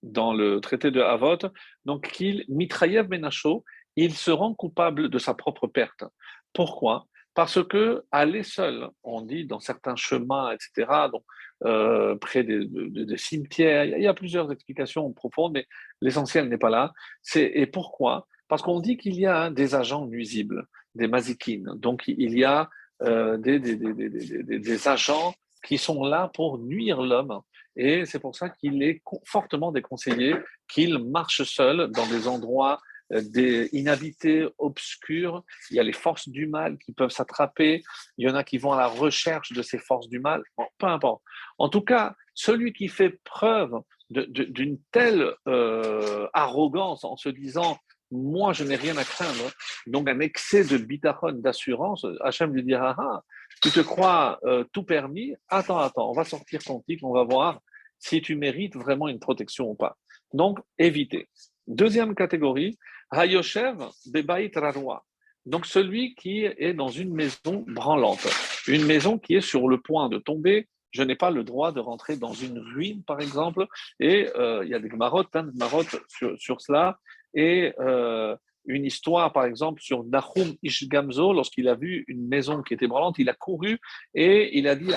[0.02, 1.38] dans le traité de Avot,
[1.84, 3.64] donc qu'il, Mitrayev Menacho,
[3.96, 6.04] il se rend coupable de sa propre perte.
[6.52, 7.06] Pourquoi?
[7.34, 11.24] Parce que aller seul, on dit dans certains chemins, etc., donc,
[11.64, 15.66] euh, près des, des, cimetières, il y a plusieurs explications profondes, mais
[16.00, 16.92] l'essentiel n'est pas là.
[17.34, 18.26] Et pourquoi?
[18.48, 21.72] Parce qu'on dit qu'il y a des agents nuisibles des mazikines.
[21.76, 22.68] Donc il y a
[23.02, 27.40] euh, des, des, des, des, agents qui sont là pour nuire l'homme.
[27.76, 30.34] Et c'est pour ça qu'il est fortement déconseillé
[30.68, 32.80] qu'il marche seul dans des endroits
[33.12, 35.42] euh, des inhabités, obscurs.
[35.70, 37.82] Il y a les forces du mal qui peuvent s'attraper.
[38.18, 40.42] Il y en a qui vont à la recherche de ces forces du mal.
[40.78, 41.22] peu importe.
[41.58, 43.72] En tout cas, celui qui fait preuve
[44.10, 47.78] d'une telle euh, arrogance en se disant
[48.10, 49.50] moi, je n'ai rien à craindre.
[49.86, 53.22] Donc, un excès de bitachon, d'assurance, Hachem lui dira ah,
[53.62, 57.24] Tu te crois euh, tout permis Attends, attends, on va sortir ton titre, on va
[57.24, 57.60] voir
[57.98, 59.96] si tu mérites vraiment une protection ou pas.
[60.32, 61.28] Donc, éviter.
[61.66, 62.78] Deuxième catégorie,
[63.10, 65.04] Hayoshev Bebaït Rarwa.
[65.46, 68.26] Donc, celui qui est dans une maison branlante,
[68.66, 70.68] une maison qui est sur le point de tomber.
[70.90, 73.66] Je n'ai pas le droit de rentrer dans une ruine, par exemple.
[74.00, 76.98] Et euh, il y a des marottes, plein de marottes sur, sur cela
[77.34, 82.74] et euh, une histoire, par exemple, sur Nahum Ishgamzo, lorsqu'il a vu une maison qui
[82.74, 83.78] était brûlante, il a couru
[84.14, 84.92] et il a dit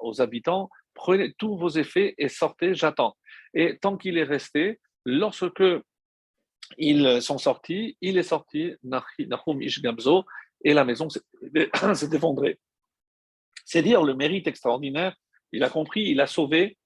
[0.00, 3.16] aux habitants Prenez tous vos effets et sortez, j'attends.
[3.54, 5.62] Et tant qu'il est resté, lorsque
[6.78, 10.24] ils sont sortis, il est sorti, Nahum Ishgamzo,
[10.64, 11.08] et la maison
[11.94, 12.58] s'est effondrée.
[13.64, 15.16] C'est dire le mérite extraordinaire.
[15.52, 16.76] Il a compris, il a sauvé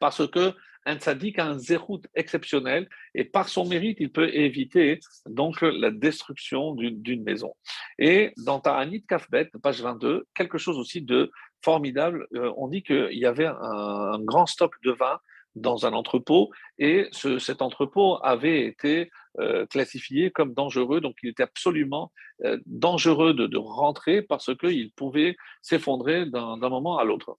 [0.00, 5.00] parce que un tzaddik a un zérout exceptionnel et par son mérite, il peut éviter
[5.26, 7.54] donc la destruction d'une maison.
[7.98, 11.30] Et dans Ta'anit Kafbet, page 22, quelque chose aussi de
[11.64, 15.18] formidable, euh, on dit qu'il y avait un, grand stock de vin
[15.54, 21.42] dans un entrepôt et cet entrepôt avait été euh, classifié comme dangereux, donc il était
[21.42, 22.10] absolument
[22.44, 27.36] euh, dangereux de, de, rentrer parce qu'il pouvait s'effondrer d'un moment à l'autre.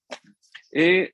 [0.73, 1.13] Et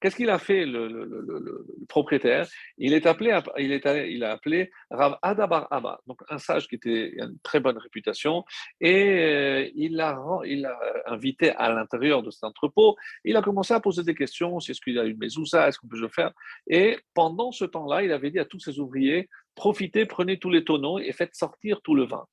[0.00, 2.46] Qu'est-ce qu'il a fait le, propriétaire?
[2.78, 7.78] Il, est appelé, a appelé Rav Adabar Abba, un sage qui était une très bonne
[7.78, 8.44] réputation,
[8.80, 10.18] et euh, il l'a
[11.06, 12.96] invité à l'intérieur de cet entrepôt.
[13.24, 16.00] Il a commencé à poser des questions est-ce qu'il a une mezouza Est-ce qu'on peut
[16.00, 16.32] le faire?
[16.66, 20.64] Et pendant ce temps-là, il avait dit à tous ses ouvriers profitez, prenez tous les
[20.64, 22.26] tonneaux et faites sortir tout le vin.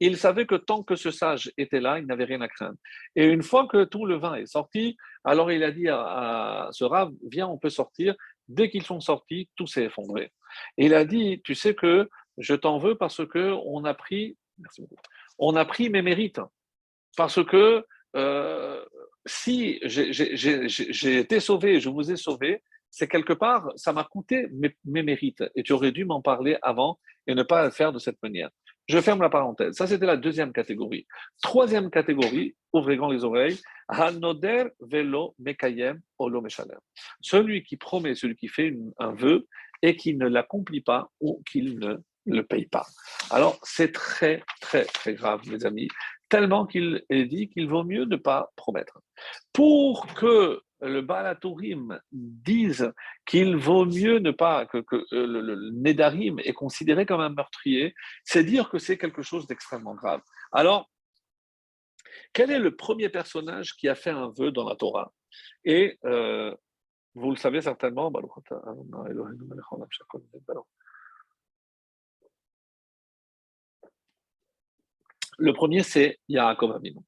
[0.00, 2.76] Il savait que tant que ce sage était là, il n'avait rien à craindre.
[3.14, 6.84] Et une fois que tout le vin est sorti, alors il a dit à, ce
[6.84, 8.14] rave, viens, on peut sortir.
[8.48, 10.32] Dès qu'ils sont sortis, tout s'est effondré.
[10.76, 14.36] Et il a dit, tu sais que je t'en veux parce que on a pris,
[15.38, 16.40] on a pris mes mérites.
[17.16, 18.84] Parce que euh,
[19.24, 24.74] si j'ai été sauvé, je vous ai sauvé, c'est quelque part, ça m'a coûté mes,
[24.84, 25.44] mes, mérites.
[25.54, 28.50] Et tu aurais dû m'en parler avant et ne pas le faire de cette manière.
[28.86, 29.74] Je ferme la parenthèse.
[29.74, 31.06] Ça, c'était la deuxième catégorie.
[31.42, 33.60] Troisième catégorie, ouvrez grand les oreilles.
[33.88, 36.78] Hanoder velo mekayem olo meshalem.
[37.20, 39.46] Celui qui promet, celui qui fait un vœu
[39.82, 41.96] et qui ne l'accomplit pas ou qu'il ne
[42.26, 42.86] le paye pas.
[43.30, 45.88] Alors, c'est très, très, très grave, mes amis,
[46.28, 49.00] tellement qu'il est dit qu'il vaut mieux ne pas promettre.
[49.52, 52.92] Pour que le Balatourim dise
[53.24, 57.94] qu'il vaut mieux ne pas, que, euh, le, le, Nédarim est considéré comme un meurtrier,
[58.24, 60.20] c'est dire que c'est quelque chose d'extrêmement grave.
[60.52, 60.90] Alors,
[62.32, 65.12] quel est le premier personnage qui a fait un vœu dans la Torah?
[65.64, 66.54] Et euh,
[67.14, 68.12] vous le savez certainement,
[75.38, 77.00] le premier c'est Yaakov Avinu.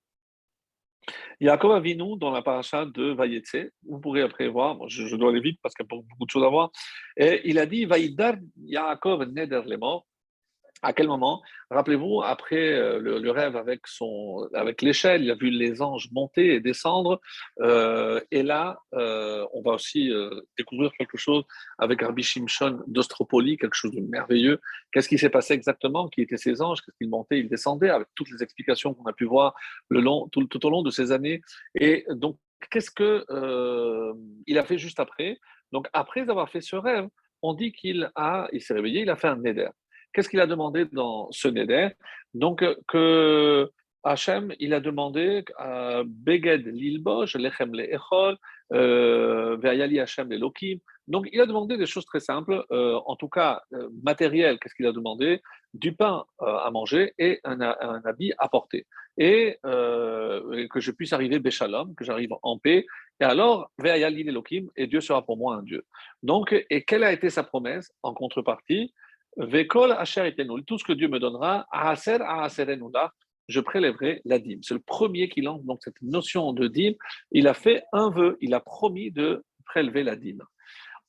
[1.40, 5.58] Yaakov Avinu, dans la paracha de Vayetse, vous pourrez après voir, je, dois aller vite
[5.62, 6.70] parce qu'il y a beaucoup de choses à voir,
[7.16, 10.06] et il a dit Vaïdar Yaakov Neder morts
[10.82, 11.42] à quel moment?
[11.70, 13.82] Rappelez-vous, après euh, le, rêve avec,
[14.54, 17.20] avec l'échelle, il a vu les anges monter et descendre.
[17.60, 20.10] Euh, et là, euh, on va aussi
[20.56, 21.44] découvrir quelque chose
[21.78, 24.60] avec Rabbi Shimshon d'Ostropoli, quelque chose de merveilleux.
[24.92, 26.08] Qu'est-ce qui s'est passé exactement?
[26.08, 26.80] Qui étaient ces anges?
[26.80, 27.40] Qu'est-ce qu'ils montaient?
[27.40, 29.54] Ils descendaient avec toutes les explications qu'on a pu voir
[29.88, 31.40] le long, tout, au long de ces années.
[31.74, 32.38] Et donc,
[32.70, 33.24] qu'est-ce que
[34.46, 35.38] il a fait juste après?
[35.72, 37.08] Donc, après avoir fait ce rêve,
[37.42, 39.68] on dit qu'il a, il s'est réveillé, il a fait un neder.
[40.12, 41.90] Qu'est-ce qu'il a demandé dans ce Neder?
[42.34, 43.70] Donc, que
[44.04, 48.36] Hachem, il a demandé à Beged l'ilbosh, lechem le'echol,
[48.72, 50.78] euh, ve'ayali Hachem l'elokim.
[51.08, 54.58] Donc, il a demandé des choses très simples, euh, en tout cas euh, matérielles.
[54.58, 55.40] Qu'est-ce qu'il a demandé?
[55.74, 58.86] Du pain à manger et un, habit à porter.
[59.18, 62.86] Et, que je puisse arriver Béchalom, que j'arrive en paix.
[63.20, 65.84] Et alors, ve'ayali l'elokim, et Dieu sera pour moi un Dieu.
[66.22, 67.92] Donc, et quelle a été sa promesse?
[68.02, 68.94] En contrepartie
[69.38, 69.96] Vekol
[70.66, 72.18] tout ce que Dieu me donnera, Ahaser
[73.48, 74.62] je prélèverai la dîme.
[74.62, 76.94] C'est le premier qui lance donc cette notion de dîme.
[77.30, 80.42] Il a fait un vœu, il a promis de prélever la dîme.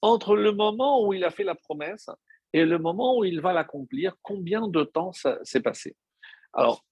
[0.02, 2.10] Entre le moment où il a fait la promesse
[2.54, 5.98] et le moment où il va l'accomplir, combien de temps ça s'est passé?
[6.54, 6.86] Alors,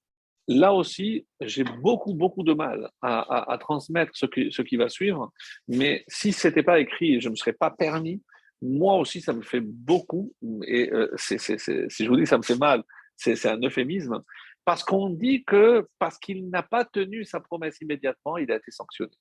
[0.50, 5.32] là aussi, j'ai beaucoup, beaucoup de mal à, transmettre ce ce qui, va suivre,
[5.69, 8.21] mais si ce n'était pas écrit, je ne me serais pas permis
[8.62, 10.34] moi aussi, ça me fait beaucoup,
[10.65, 12.84] et euh, si je vous dis ça me fait mal,
[13.15, 14.24] c'est un euphémisme,
[14.65, 18.72] parce qu'on dit que parce qu'il n'a pas tenu sa promesse immédiatement, il a été
[18.72, 19.13] sanctionné.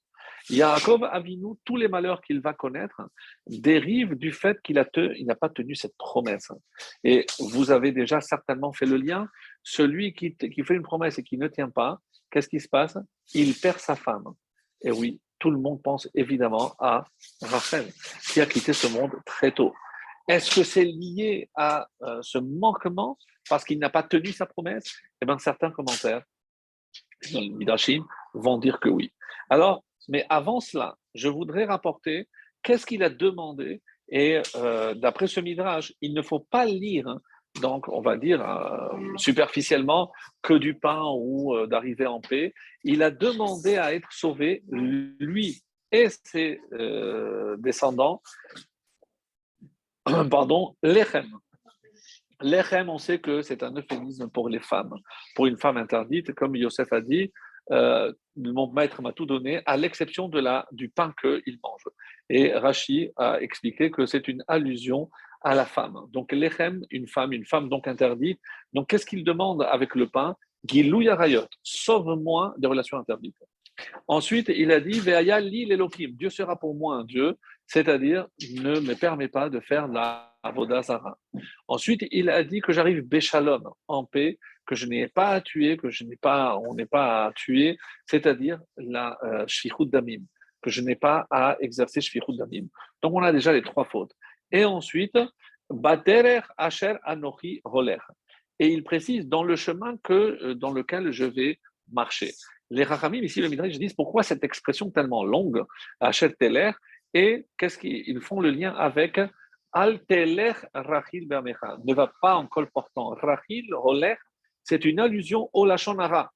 [0.51, 3.01] Yaakov Avinu, tous les malheurs qu'il va connaître
[3.47, 6.51] dérivent du fait qu'il n'a pas tenu cette promesse.
[7.05, 9.29] Et vous avez déjà certainement fait le lien.
[9.63, 12.99] Celui qui, qui fait une promesse et qui ne tient pas, qu'est-ce qui se passe?
[13.35, 14.25] Il perd sa femme.
[14.83, 17.05] Et oui, tout le monde pense évidemment à
[17.43, 17.87] Raphaël,
[18.33, 19.75] qui a quitté ce monde très tôt.
[20.29, 23.17] Est-ce que c'est lié à euh, ce manquement
[23.49, 24.93] parce qu'il n'a pas tenu sa promesse?
[25.23, 26.23] Eh bien, certains commentaires
[27.33, 29.13] dans le Midrashim vont dire que oui.
[29.51, 32.29] Alors, mais avant cela, je voudrais rapporter
[32.63, 33.83] qu'est-ce qu'il a demandé.
[34.09, 37.19] Et euh, d'après ce Midrash, il ne faut pas lire
[37.61, 42.55] donc on va dire euh, superficiellement, que du pain ou euh, d'arriver en paix.
[42.85, 48.23] Il a demandé à être sauvé, lui et ses euh, descendants,
[50.31, 51.31] pardon, l'Echem.
[52.43, 54.95] L'Echem, on sait que c'est un euphémisme pour les femmes,
[55.35, 57.33] pour une femme interdite, comme Yosef a dit,
[58.37, 61.89] mon maître m'a tout donné, à l'exception de la, du pain qu'il mange.
[62.29, 65.09] Et Rachi a expliqué que c'est une allusion
[65.47, 65.97] à la femme.
[66.13, 68.41] Donc, l'Echem, une femme, une femme donc interdite.
[68.73, 70.37] Donc, qu'est-ce qu'il demande avec le pain?
[70.69, 73.37] Gilou Yarayot, sauve-moi des relations interdites.
[74.09, 75.69] Ensuite, il a dit Veaya li
[76.09, 81.17] Dieu sera pour moi un Dieu, c'est-à-dire ne me permet pas de faire la Avodazara.
[81.69, 85.77] Ensuite, il a dit que j'arrive Béchalom, en paix, que je n'ai pas à tuer,
[85.77, 89.47] que je n'ai pas, on n'est pas à tuer, c'est-à-dire la euh,
[89.85, 90.25] Damim
[90.67, 92.67] que je n'ai pas à exercer Shfichut Damim.
[93.01, 94.13] Donc on a déjà les trois fautes.
[94.53, 95.19] Et ensuite,
[95.71, 97.99] Baterer Asher Anochi Roler.
[98.59, 101.59] Et il précise dans le chemin que, euh, dans lequel je vais
[101.93, 102.33] marcher.
[102.71, 105.65] Les Rachamim, ici, le Midrash, disent pourquoi cette expression tellement longue,
[106.01, 106.73] Asher Teler,
[107.15, 109.21] et qu'est-ce qu'ils font le lien avec
[109.73, 111.77] Al Teler Rachil Bermecha.
[111.85, 113.11] Ne va pas en colportant.
[113.11, 114.17] Rachil, Roler,
[114.63, 116.33] c'est une allusion au Lachonara.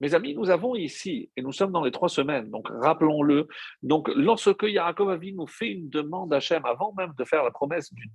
[0.00, 3.48] Mes amis, nous avons ici, et nous sommes dans les trois semaines, donc rappelons-le,
[3.82, 7.92] donc lorsque Yaakov nous fait une demande à Hachem, avant même de faire la promesse
[7.92, 8.08] du,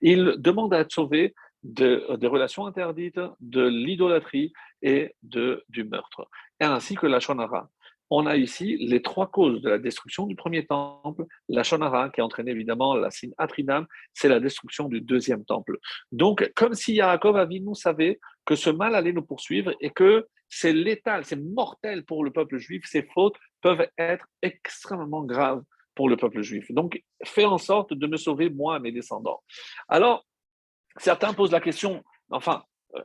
[0.00, 4.52] il demande à être sauvé de, des relations interdites, de l'idolâtrie
[4.82, 6.28] et du meurtre,
[6.60, 7.68] ainsi que la Shonara.
[8.10, 12.20] On a ici les trois causes de la destruction du premier temple, la Shonara, qui
[12.20, 15.78] a entraîné évidemment la signe Atrinam, c'est la destruction du deuxième temple.
[16.12, 20.72] Donc, comme si Yaakov nous savait que ce mal allait nous poursuivre et que c'est
[20.72, 22.84] létal, c'est mortel pour le peuple juif.
[22.86, 25.62] Ces fautes peuvent être extrêmement graves
[25.96, 26.70] pour le peuple juif.
[26.70, 29.42] Donc, fais en sorte de me sauver, moi, mes descendants.
[29.88, 30.24] Alors,
[30.98, 32.62] certains posent la question, enfin,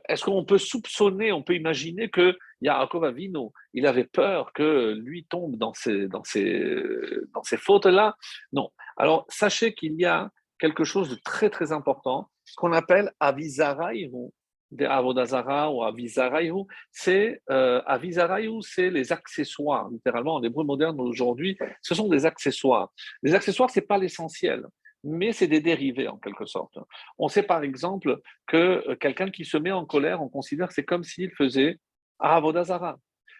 [0.08, 5.24] est-ce qu'on peut soupçonner, on peut imaginer que Yaakov Avinu, il avait peur que lui
[5.24, 6.74] tombe dans ces, dans ces,
[7.34, 8.16] dans ces fautes-là?
[8.52, 8.70] Non.
[8.96, 14.30] Alors, sachez qu'il y a quelque chose de très, très important, ce qu'on appelle Avizaraïru
[14.72, 17.80] de Avodazara ou Avizarayu, c'est euh,
[18.62, 19.88] c'est les accessoires.
[19.90, 22.90] Littéralement, en hébreu moderne aujourd'hui, ce sont des accessoires.
[23.22, 24.64] Les accessoires, c'est pas l'essentiel,
[25.04, 26.78] mais c'est des dérivés en quelque sorte.
[27.18, 30.74] On sait par exemple que euh, quelqu'un qui se met en colère, on considère que
[30.74, 31.78] c'est comme s'il faisait
[32.18, 32.98] Avodazara.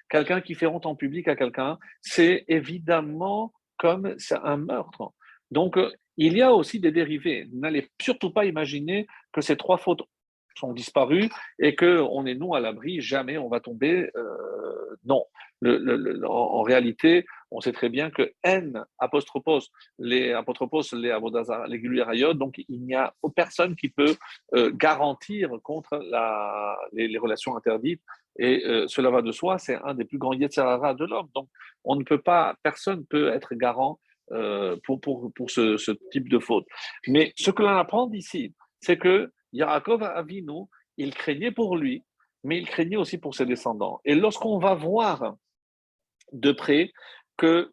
[0.08, 5.12] Quelqu'un qui fait honte en public à quelqu'un, c'est évidemment comme un meurtre.
[5.50, 7.48] Donc, euh, il y a aussi des dérivés.
[7.52, 10.02] N'allez surtout pas imaginer que ces trois fautes
[10.56, 14.10] sont disparus et qu'on est nous à l'abri, jamais on va tomber.
[14.16, 15.24] Euh, non.
[16.24, 19.60] En, réalité, on sait très bien que N apostropos,
[19.98, 24.16] les apostropos, les abodazar, les guluyarayot, donc il n'y a personne qui peut
[24.54, 25.98] euh, garantir contre
[26.92, 28.02] les, relations interdites.
[28.38, 31.28] Et euh, cela va de soi, c'est un des plus grands yetzerara de l'homme.
[31.34, 31.48] Donc
[31.84, 33.98] on ne peut pas, personne ne peut être garant
[34.84, 36.64] pour, pour, pour ce, ce type de faute.
[37.06, 40.64] Mais ce que l'on apprend d'ici, c'est que Yaakov Avinu,
[40.96, 42.02] il craignait pour lui,
[42.44, 44.00] mais il craignait aussi pour ses descendants.
[44.04, 45.36] Et lorsqu'on va voir
[46.32, 46.92] de près
[47.36, 47.72] que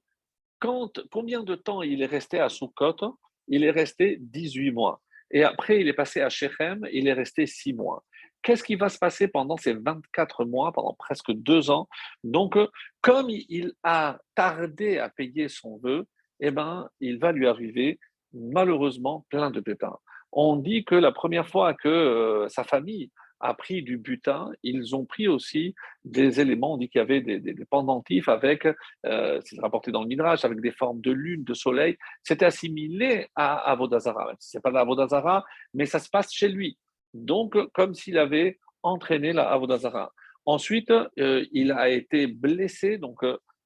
[0.60, 3.18] quand, combien de temps il est resté à Sukkot,
[3.48, 5.02] il est resté 18 mois.
[5.32, 8.04] Et après, il est passé à Shechem, il est resté 6 mois.
[8.42, 11.88] Qu'est-ce qui va se passer pendant ces 24 mois, pendant presque deux ans?
[12.24, 12.58] Donc,
[13.02, 16.06] comme il a tardé à payer son vœu,
[16.40, 18.00] eh ben, il va lui arriver
[18.34, 19.98] malheureusement plein de pépins
[20.32, 24.96] on dit que la première fois que euh, sa famille a pris du butin, ils
[24.96, 28.68] ont pris aussi des éléments, on dit qu'il y avait des, pendentifs avec,
[29.06, 31.98] euh, c'est rapporté dans le Midrash, avec des formes de lune, de soleil.
[32.24, 34.34] C'était assimilé à Avodazara.
[34.40, 36.78] Ce n'est pas l'Avodazara, mais ça se passe chez lui.
[37.14, 40.12] Donc, comme s'il avait entraîné la Avodazara.
[40.46, 43.20] Ensuite, euh, il a été blessé, donc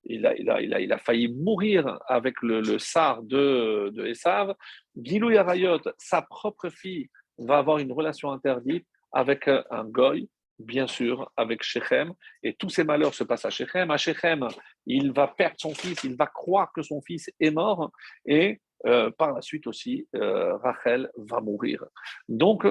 [0.06, 3.92] il a, il, a, il, a, il a, failli mourir avec le, le sar de,
[3.94, 4.56] de Esav.
[5.02, 11.32] Gilou Yarayot, sa propre fille, va avoir une relation interdite avec un goy, bien sûr,
[11.38, 12.14] avec Shechem.
[12.42, 13.92] Et tous ces malheurs se passent à Shechem.
[13.92, 14.48] À Shechem,
[14.86, 17.92] il va perdre son fils, il va croire que son fils est mort.
[18.26, 21.86] Et euh, par la suite aussi, euh, Rachel va mourir.
[22.28, 22.66] Donc,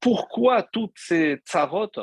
[0.00, 1.98] pourquoi toutes ces tsarotes,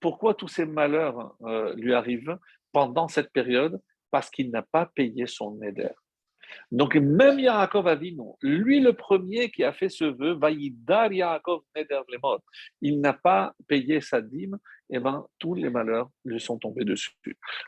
[0.00, 2.38] pourquoi tous ces malheurs euh, lui arrivent
[2.72, 3.80] pendant cette période?
[4.10, 5.92] Parce qu'il n'a pas payé son neder.
[6.70, 12.00] Donc, même Yaakov Avinu, lui le premier qui a fait ce vœu, Vaïdar Yaakov Neder
[12.80, 14.58] il n'a pas payé sa dîme,
[14.90, 17.12] et eh ben, tous les malheurs lui sont tombés dessus.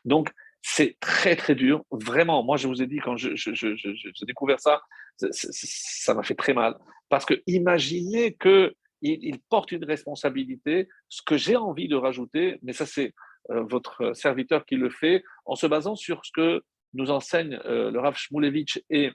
[0.05, 2.43] Donc, c'est très très dur, vraiment.
[2.43, 4.81] Moi, je vous ai dit, quand j'ai je, découvert ça,
[5.17, 6.77] ça m'a fait très mal.
[7.09, 12.73] Parce que imaginez qu'il il porte une responsabilité, ce que j'ai envie de rajouter, mais
[12.73, 13.13] ça c'est
[13.51, 16.63] euh, votre serviteur qui le fait en se basant sur ce que
[16.95, 19.11] nous enseigne euh, le Rav Shmulevitch et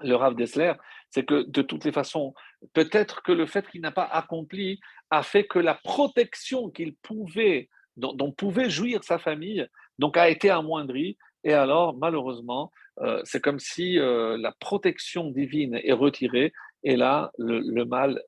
[0.00, 0.72] le Rav Dessler,
[1.10, 2.34] c'est que de toutes les façons,
[2.72, 4.80] peut-être que le fait qu'il n'a pas accompli
[5.10, 9.66] a fait que la protection qu'il pouvait, dont, pouvait jouir sa famille,
[9.98, 11.16] donc a été amoindrie.
[11.44, 16.52] Et alors, malheureusement, euh, c'est comme si la protection divine est retirée
[16.82, 18.20] et là, le, mal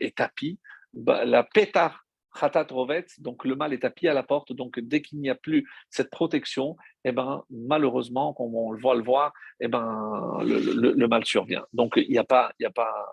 [0.00, 0.60] est tapis.
[0.92, 2.03] Bah, la pétard
[2.38, 5.34] Khatat Rovetz, donc le mal est tapis à la porte, donc dès qu'il n'y a
[5.34, 11.06] plus cette protection, eh ben, malheureusement, comme on le voit le voir, eh ben, le,
[11.06, 11.64] mal survient.
[11.72, 13.06] Donc il n'y a pas, il a pas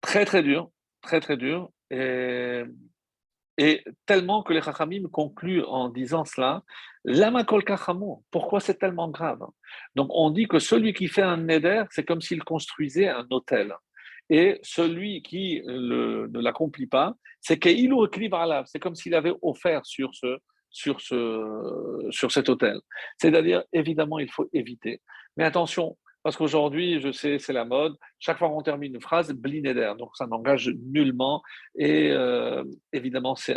[0.00, 0.70] très très dur,
[1.02, 1.70] très très dur.
[1.90, 2.64] Et,
[3.58, 6.62] Et tellement que les Chachamim concluent en disant cela,
[7.04, 7.62] Lama kol
[8.30, 9.44] pourquoi c'est tellement grave?
[9.96, 13.74] Donc on dit que celui qui fait un neder, c'est comme s'il construisait un hôtel.
[14.30, 17.92] Et celui qui ne l'accomplit pas, c'est qu'il
[18.66, 20.38] c'est comme s'il avait offert sur, ce,
[20.70, 22.80] sur, ce, sur cet hôtel.
[23.18, 25.02] C'est-à-dire, évidemment, il faut éviter.
[25.36, 27.96] Mais attention, parce qu'aujourd'hui, je sais, c'est la mode.
[28.18, 29.92] Chaque fois qu'on termine une phrase, blinéder.
[29.98, 31.42] Donc, ça n'engage nullement.
[31.76, 32.62] Et euh,
[32.92, 33.56] évidemment, c'est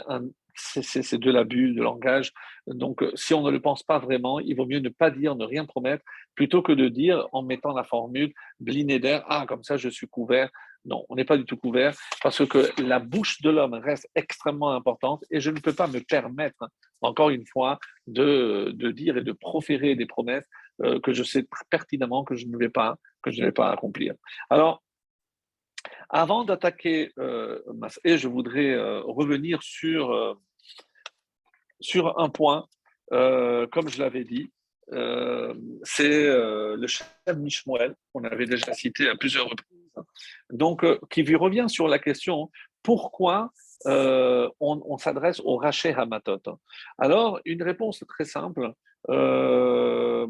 [0.56, 2.32] c'est de l'abus de langage.
[2.68, 5.45] Donc, si on ne le pense pas vraiment, il vaut mieux ne pas dire, ne
[5.45, 6.04] rien promettre,
[6.36, 10.49] plutôt que de dire en mettant la formule blinéder, ah, comme ça je suis couvert.
[10.86, 14.72] Non, on n'est pas du tout couvert parce que la bouche de l'homme reste extrêmement
[14.72, 16.68] importante et je ne peux pas me permettre,
[17.01, 20.45] encore une fois, de, de dire et de proférer des promesses
[20.82, 23.72] euh, que je sais pertinemment que je ne vais pas, que je ne vais pas
[23.72, 24.14] accomplir.
[24.49, 24.83] Alors,
[26.10, 27.60] avant d'attaquer euh,
[28.04, 30.34] et je voudrais euh, revenir sur, euh,
[31.80, 32.68] sur un point,
[33.10, 34.51] comme je l'avais dit,
[35.84, 39.93] c'est le chef Mishmoel, qu'on avait déjà cité à plusieurs reprises,
[40.49, 42.49] donc qui revient sur la question
[42.82, 43.51] pourquoi
[43.86, 46.41] on, on s'adresse au Raché Hamatot?
[46.97, 48.74] Alors, une réponse très simple,
[49.10, 50.26] euh,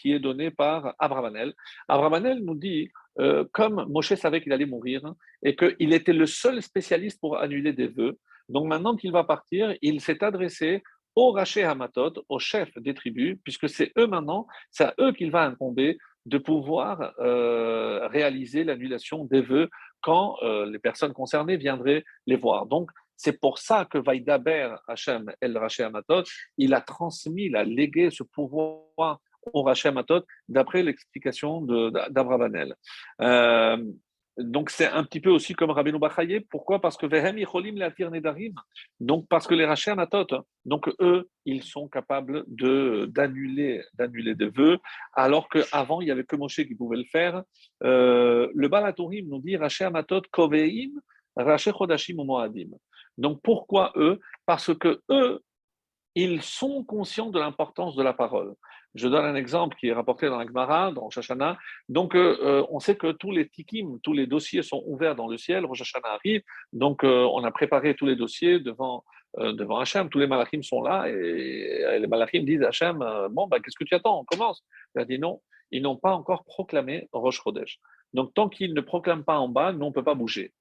[0.00, 1.52] qui est donné par Abravanel.
[1.88, 2.90] Abravanel nous dit,
[3.20, 5.02] euh, comme Moshe savait qu'il allait mourir
[5.42, 9.74] et qu'il était le seul spécialiste pour annuler des vœux, donc maintenant qu'il va partir,
[9.82, 10.82] il s'est adressé
[11.14, 15.30] au Raché Hamatot, au chef des tribus, puisque c'est eux maintenant, c'est à eux qu'il
[15.30, 19.68] va incomber de pouvoir euh, réaliser l'annulation des vœux
[20.00, 22.66] quand les personnes concernées viendraient les voir.
[22.66, 26.22] Donc, c'est pour ça que Vaïdaber Hachem El Raché Amatot,
[26.56, 29.18] il a transmis, il a légué ce pouvoir
[29.54, 32.74] Raché Amatot d'après l'explication d'Abravanel.
[33.20, 33.76] Euh,
[34.38, 36.40] donc c'est un petit peu aussi comme Rabbeinu Bachaye.
[36.48, 36.80] Pourquoi?
[36.80, 38.54] Parce que Vehem Yicholim Leatir Nedarim.
[39.00, 40.26] Donc parce que les Raché Amatot,
[40.64, 44.78] donc eux, ils sont capables de d'annuler d'annuler des vœux,
[45.12, 47.42] alors qu'avant il y avait que Moshe qui pouvait le faire.
[47.82, 50.90] Euh, le Balatourim nous dit Raché Amatot Koveim
[51.34, 52.70] Raché Chodashim Moadim.
[53.16, 54.20] Donc pourquoi eux?
[54.46, 55.42] Parce que eux,
[56.14, 58.54] ils sont conscients de l'importance de la parole.
[58.94, 61.18] Je donne un exemple qui est rapporté dans la Gemara, dans Rosh.
[61.88, 65.28] Donc, euh, euh, on sait que tous les tikim, tous les dossiers sont ouverts dans
[65.28, 65.66] le ciel.
[65.66, 66.42] Rosh Hashanah arrive.
[66.72, 69.04] Donc, euh, on a préparé tous les dossiers devant,
[69.36, 70.08] devant Hachem.
[70.08, 71.06] Tous les malachim sont là.
[71.08, 72.98] Et, les malachim disent à Hachem
[73.30, 74.20] Bon, bah, qu'est-ce que tu attends?
[74.20, 74.64] On commence.
[74.94, 75.42] Il a dit non.
[75.70, 77.78] Ils n'ont pas encore proclamé Rosh Chodesh.
[78.14, 80.54] Donc, tant qu'ils ne proclament pas en bas, nous, on ne peut pas bouger.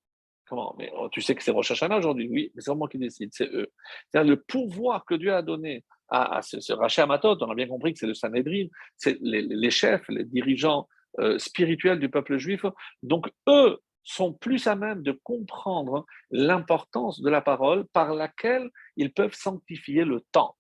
[0.50, 0.76] Comment?
[0.78, 2.28] Mais oh, tu sais que c'est Rosh Hashanah aujourd'hui?
[2.30, 3.72] Oui, mais c'est moi qui décide, c'est eux.
[4.12, 7.68] cest le pouvoir que Dieu a donné à, ce, ce Raché Amatot, on a bien
[7.68, 10.88] compris que c'est le Sanhedrin, c'est les, chefs, les dirigeants
[11.20, 12.66] euh, spirituels du peuple juif.
[13.04, 19.12] Donc, eux sont plus à même de comprendre l'importance de la parole par laquelle ils
[19.12, 20.56] peuvent sanctifier le temps.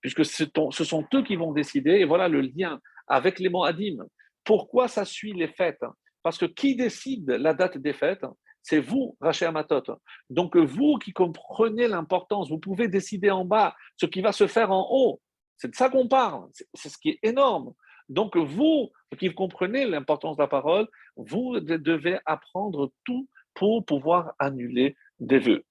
[0.00, 4.04] Puisque ce sont eux qui vont décider, et voilà le lien avec les Moadim.
[4.44, 5.84] Pourquoi ça suit les fêtes?
[6.22, 8.24] Parce que qui décide la date des fêtes?
[8.68, 9.82] C'est vous, Rachel Amatot.
[10.28, 14.70] Donc vous qui comprenez l'importance, vous pouvez décider en bas ce qui va se faire
[14.70, 15.22] en haut.
[15.56, 16.48] C'est de ça qu'on parle.
[16.74, 17.72] C'est ce qui est énorme.
[18.10, 24.96] Donc vous qui comprenez l'importance de la parole, vous devez apprendre tout pour pouvoir annuler
[25.18, 25.64] des vœux.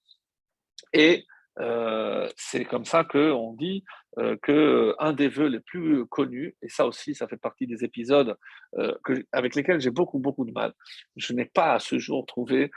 [0.92, 1.24] Et
[1.60, 3.84] euh, c'est comme ça qu'on dit
[4.18, 8.36] euh, qu'un des vœux les plus connus, et ça aussi, ça fait partie des épisodes
[8.78, 8.94] euh,
[9.32, 10.72] avec lesquels j'ai beaucoup, beaucoup de mal,
[11.16, 12.70] je n'ai pas à ce jour trouvé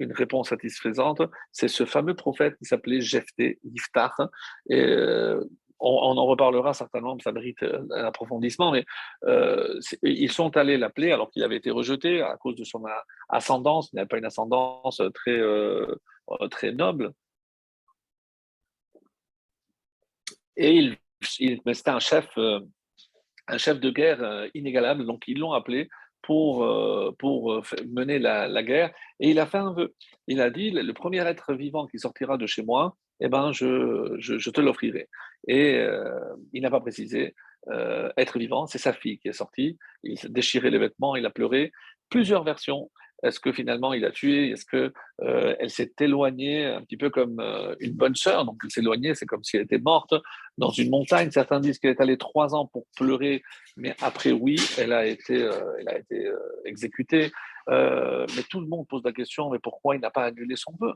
[0.00, 4.12] une réponse satisfaisante, c'est ce fameux prophète qui s'appelait Jephthé, Yiftach,
[5.84, 8.84] on, en reparlera certainement, ça mérite un approfondissement, mais
[10.02, 12.84] ils sont allés l'appeler alors qu'il avait été rejeté à cause de son
[13.30, 15.40] ascendance, il n'avait pas une ascendance très,
[16.50, 17.14] très noble,
[20.56, 22.60] Et il, c'était un chef, euh,
[23.48, 25.88] un chef de guerre euh, inégalable, donc ils l'ont appelé
[26.22, 28.92] pour, euh, pour mener la, guerre.
[29.20, 29.94] Et il a fait un vœu.
[30.28, 34.14] Il a dit le premier être vivant qui sortira de chez moi, eh ben, je,
[34.18, 35.08] je, te l'offrirai.
[35.48, 35.84] Et
[36.52, 37.34] il n'a pas précisé.
[38.16, 39.78] être vivant, c'est sa fille qui est sortie.
[40.04, 41.72] Il s'est déchiré les vêtements, il a pleuré.
[42.08, 42.90] Plusieurs versions.
[43.22, 44.92] Est-ce que finalement il a tué Est-ce que
[45.22, 48.44] euh, elle s'est éloignée un petit peu comme euh, une bonne sœur?
[48.44, 50.14] Donc elle s'est éloignée, c'est comme si elle était morte
[50.58, 51.30] dans une montagne.
[51.30, 53.42] Certains disent qu'elle est allée trois ans pour pleurer,
[53.76, 56.30] mais après oui, elle a été, euh, elle a été
[56.64, 57.30] exécutée.
[57.68, 60.94] mais tout le monde pose la question mais pourquoi il n'a pas annulé son vœu?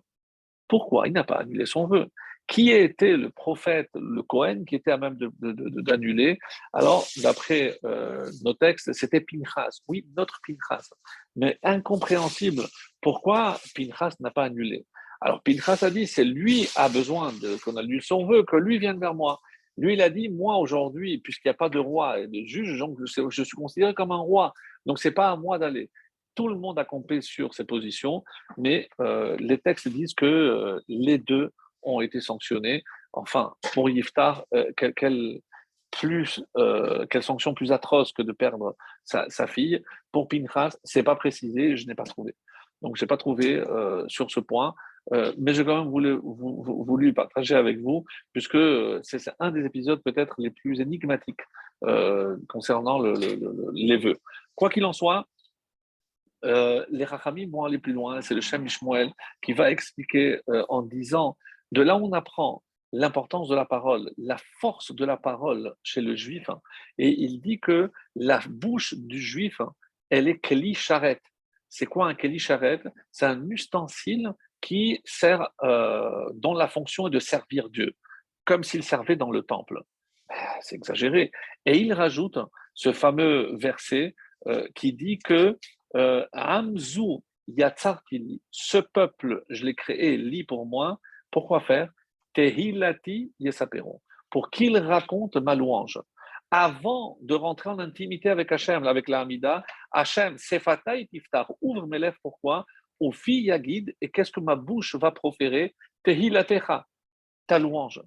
[0.69, 2.07] Pourquoi Il n'a pas annulé son vœu?
[2.49, 6.39] Qui était le prophète, le Cohen, qui était à même d'annuler?
[6.73, 9.81] Alors, d'après euh, nos textes, c'était Pinchas.
[9.89, 10.89] Oui, notre Pinchas.
[11.35, 12.63] Mais incompréhensible.
[13.01, 14.87] Pourquoi Pinchas n'a pas annulé?
[15.21, 17.33] Alors, Pinchas a dit, c'est lui a besoin
[17.65, 19.41] qu'on annule son vœu, que lui vienne vers moi.
[19.77, 22.79] Lui, il a dit, moi aujourd'hui, puisqu'il n'y a pas de roi et de juge,
[22.79, 24.53] donc je, suis considéré comme un roi.
[24.87, 25.91] Donc, ce n'est pas à moi d'aller.
[26.37, 28.23] Tout le monde a compris sur ces positions,
[28.57, 31.51] mais euh, les textes disent que euh, les deux
[31.87, 32.85] ont été sanctionnés.
[33.13, 35.41] Enfin, pour Yiftar, euh, quelle,
[35.91, 36.43] plus,
[37.11, 39.83] quelle sanction plus atroce que de perdre sa, fille.
[40.13, 42.35] Pour Pinchas, c'est pas précisé, je n'ai pas trouvé.
[42.83, 43.63] Donc, je n'ai pas trouvé
[44.09, 44.75] sur ce point.
[45.13, 48.59] Euh, mais j'ai quand même voulu, partager avec vous, puisque
[49.03, 51.43] c'est un des épisodes peut-être les plus énigmatiques
[51.85, 53.15] euh, concernant le,
[53.73, 54.17] les vœux.
[54.55, 55.27] Quoi qu'il en soit,
[56.45, 58.21] euh, les Rachamim vont aller plus loin.
[58.21, 58.67] C'est le Shem
[59.43, 61.37] qui va expliquer en disant
[61.77, 62.63] de là on apprend
[62.93, 66.61] l'importance de la parole, la force de la parole chez le juif, hein,
[66.99, 69.73] et il dit que la bouche du juif, hein,
[70.09, 71.21] elle est keli charet.
[71.69, 77.11] C'est quoi un keli charet C'est un ustensile qui sert, euh, dont la fonction est
[77.11, 77.93] de servir Dieu,
[78.45, 79.83] comme s'il servait dans le temple.
[80.29, 81.31] Ben, c'est exagéré.
[81.67, 82.39] Et il rajoute
[82.73, 84.15] ce fameux verset
[84.47, 85.59] euh, qui dit que
[85.97, 87.19] euh, Amzu
[87.49, 91.01] Yatsartili, ce peuple, je l'ai créé, lit pour moi.
[91.37, 91.91] Pourquoi faire?
[92.33, 96.01] Tehilati Yesaperon, pour qu'il raconte ma louange.
[96.51, 99.63] Avant de rentrer en intimité avec Hachem, avec la Hamida,
[99.93, 102.65] Hachem, Sefatai Tiftar, ouvre mes lèvres, pourquoi?
[103.01, 105.77] Au fi yagid, et qu'est-ce que ma bouche va proférer?
[106.05, 106.87] Tehilatecha,
[107.47, 108.01] ta louange.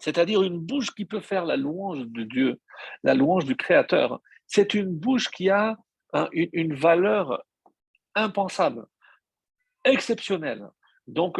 [0.00, 2.60] C'est-à-dire une bouche qui peut faire la louange de Dieu,
[3.04, 4.20] la louange du Créateur.
[4.48, 5.76] C'est une bouche qui a
[6.32, 7.44] une, valeur
[8.16, 8.84] impensable,
[9.84, 10.66] exceptionnelle.
[11.06, 11.38] Donc,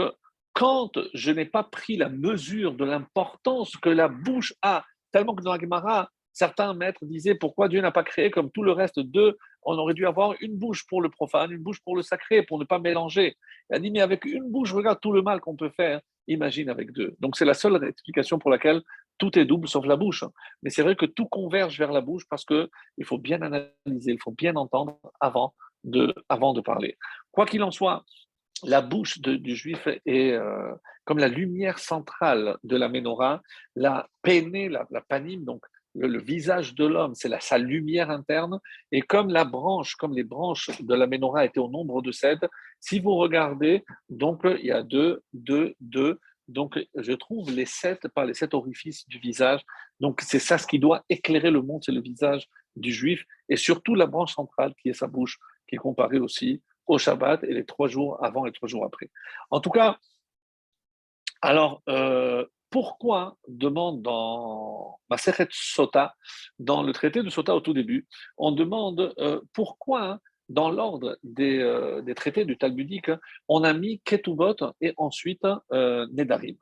[0.53, 5.43] quand je n'ai pas pris la mesure de l'importance que la bouche a, tellement que
[5.43, 9.37] dans la certains maîtres disaient pourquoi Dieu n'a pas créé comme tout le reste d'eux
[9.65, 12.59] on aurait dû avoir une bouche pour le profane, une bouche pour le sacré, pour
[12.59, 13.37] ne pas mélanger.
[13.71, 16.69] Il a dit, mais avec une bouche, regarde tout le mal qu'on peut faire, imagine
[16.69, 17.15] avec deux.
[17.21, 18.83] Donc c'est la seule explication pour laquelle
[19.19, 20.25] tout est double sauf la bouche.
[20.63, 22.69] Mais c'est vrai que tout converge vers la bouche parce qu'il
[23.05, 26.97] faut bien analyser, il faut bien entendre avant de, avant de parler.
[27.31, 28.05] Quoi qu'il en soit,
[28.65, 30.73] la bouche du juif est euh,
[31.05, 33.43] comme la lumière centrale de la menorah,
[33.75, 35.63] la péné, la, la panim, donc
[35.95, 38.59] le, visage de l'homme, c'est sa lumière interne.
[38.91, 42.41] Et comme la branche, comme les branches de la menorah étaient au nombre de sept,
[42.81, 46.19] si vous regardez, donc il y a deux, deux, deux.
[46.49, 49.61] Donc je trouve les sept par les sept orifices du visage.
[50.01, 53.57] Donc c'est ça ce qui doit éclairer le monde, c'est le visage du juif et
[53.57, 55.39] surtout la branche centrale qui est sa bouche,
[55.69, 59.11] qui est comparée aussi au Shabbat et les trois jours avant et trois jours après.
[59.51, 59.99] En tout cas,
[61.43, 66.15] alors, euh, pourquoi demande dans Maseret Sota,
[66.61, 68.07] dans le traité de Sota au tout début,
[68.39, 73.11] on demande euh, pourquoi dans l'ordre euh, des, traités du Talmudique,
[73.49, 76.57] on a mis Ketubot et ensuite Nedarim?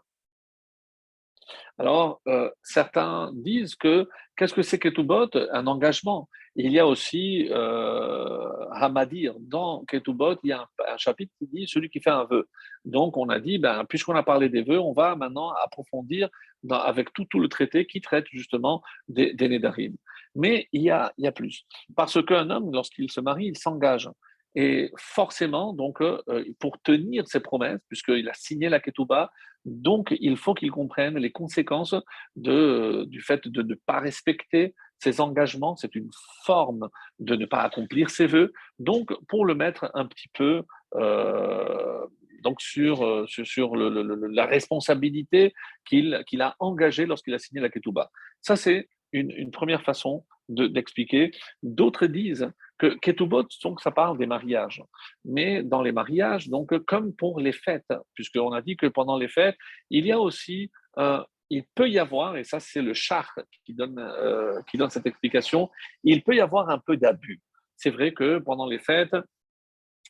[1.79, 2.21] Alors,
[2.63, 5.31] certains disent que qu'est-ce que c'est Ketubot?
[5.51, 6.29] Un engagement.
[6.57, 9.35] Il y a aussi euh, Hamadir.
[9.39, 12.49] Dans Ketubot, il y a un, chapitre qui dit celui qui fait un vœu.
[12.85, 16.29] Donc, on a dit, ben, puisqu'on a parlé des vœux, on va maintenant approfondir
[16.69, 19.95] avec tout, tout, le traité qui traite justement des, des Nedarim.
[20.35, 21.65] Mais il y, a, il y a plus.
[21.97, 24.09] Parce qu'un homme, lorsqu'il se marie, il s'engage.
[24.57, 26.21] Et forcément, donc, euh,
[26.59, 29.31] pour tenir ses promesses, puisqu'il a signé la Ketouba,
[29.65, 31.95] donc il faut qu'il comprenne les conséquences
[32.35, 35.77] de, du fait de ne pas respecter ses engagements.
[35.77, 36.11] C'est une
[36.45, 36.89] forme
[37.19, 38.53] de ne pas accomplir ses vœux.
[38.79, 40.63] Donc, pour le mettre un petit peu
[40.95, 42.07] euh,
[42.43, 45.53] donc sur, euh, sur, la responsabilité
[45.85, 48.11] qu'il qu'il a engagée lorsqu'il a signé la Ketouba.
[48.41, 51.33] Ça, c'est une, une, première façon d'expliquer.
[51.63, 54.83] D'autres disent que Ketubot, donc ça parle des mariages.
[55.25, 59.29] Mais dans les mariages, donc comme pour les fêtes, puisqu'on a dit que pendant les
[59.29, 59.57] fêtes,
[59.91, 63.35] il y a aussi, euh, il peut y avoir, et ça c'est le char
[63.65, 65.69] qui donne, euh, qui donne cette explication,
[66.05, 67.41] il peut y avoir un peu d'abus.
[67.77, 69.17] C'est vrai que pendant les fêtes,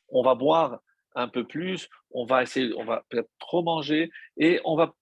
[0.08, 0.80] on va boire
[1.14, 4.94] un peu plus, on va essayer, on va peut-être trop manger et on va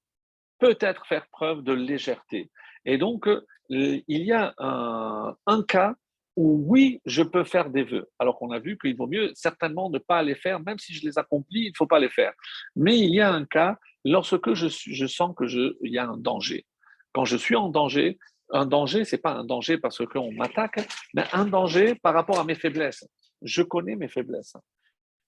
[0.58, 2.50] peut-être faire preuve de légèreté.
[2.84, 5.94] Et donc, euh, il y a un, cas
[6.36, 9.90] où oui, je peux faire des vœux, alors qu'on a vu qu'il vaut mieux certainement
[9.90, 12.32] ne pas les faire, même si je les accomplis, il ne faut pas les faire.
[12.76, 16.66] Mais il y a un cas lorsque je, sens qu'il y a un danger.
[17.12, 18.18] Quand je suis en danger,
[18.50, 22.44] un danger, c'est pas un danger parce qu'on m'attaque, mais un danger par rapport à
[22.44, 23.06] mes faiblesses.
[23.42, 24.56] Je connais mes faiblesses.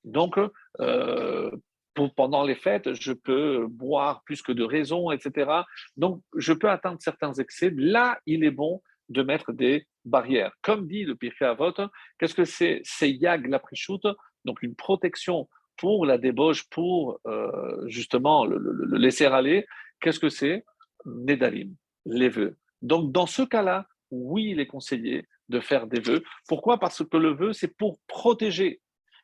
[0.04, 0.38] Donc,
[0.80, 1.50] euh,
[2.16, 5.50] pendant les fêtes, je peux boire plus que de raison, etc.
[5.96, 7.72] Donc, je peux atteindre certains excès.
[7.76, 10.52] Là, il est bon de mettre des barrières.
[10.62, 11.74] Comme dit le Pirkei Avot,
[12.18, 12.80] qu'est-ce que c'est?
[12.84, 13.60] C'est yag la
[14.44, 15.48] donc une protection
[15.80, 18.58] pour la débauche, pour euh, justement le,
[18.98, 19.66] laisser aller.
[20.02, 20.62] Qu'est-ce que c'est?
[21.06, 21.74] Nedalim,
[22.04, 22.58] les vœux.
[22.82, 26.22] Donc, dans ce cas-là, oui, il est conseillé de faire des vœux.
[26.48, 26.78] Pourquoi?
[26.78, 28.82] Parce que le vœu, c'est pour protéger.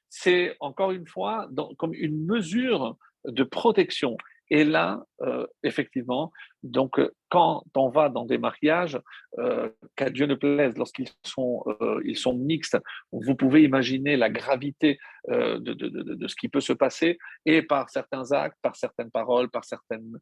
[0.09, 1.47] C'est encore une fois
[1.77, 2.97] comme une mesure
[3.27, 4.17] de protection.
[4.51, 6.33] Et là, euh, effectivement,
[6.63, 9.01] donc quand on va dans des mariages,
[9.39, 12.79] euh, qu'à Dieu ne plaise, lorsqu'ils sont, euh, ils sont mixtes,
[13.11, 17.91] vous pouvez imaginer la gravité de, de, de, ce qui peut se passer, et par
[17.91, 20.19] certains actes, par certaines paroles, par certaines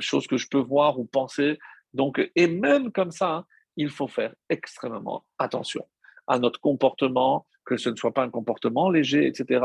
[0.00, 1.58] choses que je peux voir ou penser.
[1.94, 3.44] Donc, et même comme ça,
[3.76, 5.86] il faut faire extrêmement attention
[6.26, 9.64] à notre comportement, que ce ne soit pas un comportement léger, etc.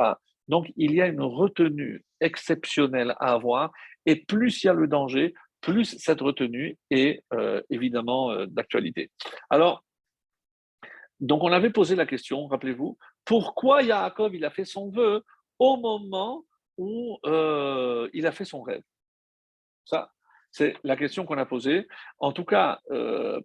[0.52, 3.72] Donc, il y a une retenue exceptionnelle à avoir,
[4.06, 9.12] et plus il y a le danger, plus cette retenue est euh, évidemment euh, d'actualité.
[9.49, 9.86] Alors,
[11.22, 15.24] donc on avait posé la question, rappelez-vous, pourquoi Yaakov il a fait son vœu
[15.58, 16.43] au moment
[16.78, 18.84] où euh, il a fait son rêve?
[19.86, 20.12] Ça,
[20.52, 21.88] c'est la question qu'on a posée.
[22.20, 22.82] En tout cas,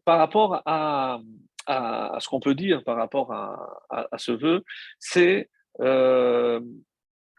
[0.04, 1.20] par rapport à,
[1.68, 4.64] ce qu'on peut dire par rapport à, ce vœu,
[4.98, 5.48] c'est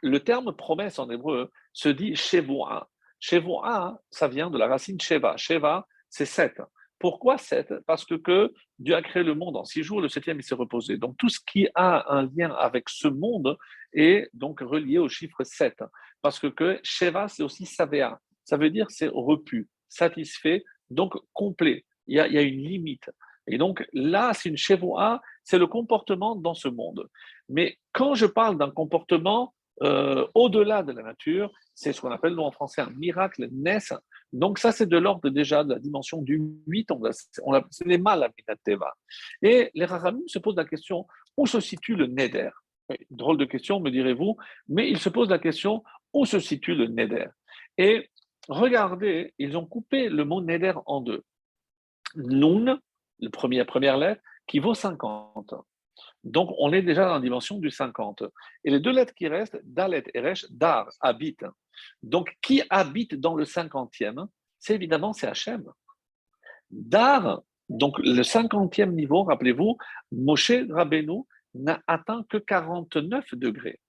[0.01, 2.89] le terme promesse en hébreu se dit Shevoa.
[3.19, 5.37] Shevoa, ça vient de la racine Sheva.
[5.37, 6.61] Sheva, c'est sept.
[6.99, 7.73] Pourquoi sept?
[7.85, 10.97] Parce que, Dieu a créé le monde en six jours, le septième il s'est reposé.
[10.97, 13.57] Donc tout ce qui a un lien avec ce monde
[13.93, 15.83] est donc relié au chiffre 7.
[16.21, 18.19] Parce que, que Sheva, c'est aussi Savea.
[18.43, 21.85] Ça veut dire c'est repu, satisfait, donc complet.
[22.07, 23.09] Il y a, il y a une limite.
[23.47, 27.07] Et donc là, c'est une Shevoa, c'est le comportement dans ce monde.
[27.49, 29.53] Mais quand je parle d'un comportement
[29.83, 33.93] euh, au-delà de la nature, c'est ce qu'on appelle en français un miracle naissent.
[34.33, 37.01] Donc ça, c'est de l'ordre déjà de la dimension du 8, on,
[37.43, 38.01] on c'est les
[38.63, 38.93] Teva.
[39.41, 41.05] Et les Rahamim se posent la question,
[41.37, 42.49] où se situe le Neder?
[43.11, 46.87] Drôle de question, me direz-vous, mais ils se posent la question, où se situe le
[46.87, 47.27] Neder?
[47.77, 48.09] Et
[48.49, 51.23] regardez, ils ont coupé le mot Neder en deux.
[52.15, 52.79] Nun,
[53.19, 53.29] la
[53.65, 55.53] première lettre, qui vaut 50.
[56.23, 58.23] Donc, on est déjà dans la dimension du 50.
[58.63, 61.45] Et les deux lettres qui restent, Dalet et Resh, Dar, habite.
[62.03, 64.27] Donc, qui habite dans le 50e
[64.59, 65.63] C'est évidemment, c'est Hachem.
[66.69, 69.77] Dar, donc le 50e niveau, rappelez-vous,
[70.11, 71.21] Moshe Rabbeinu
[71.53, 73.79] n'a atteint que 49 degrés.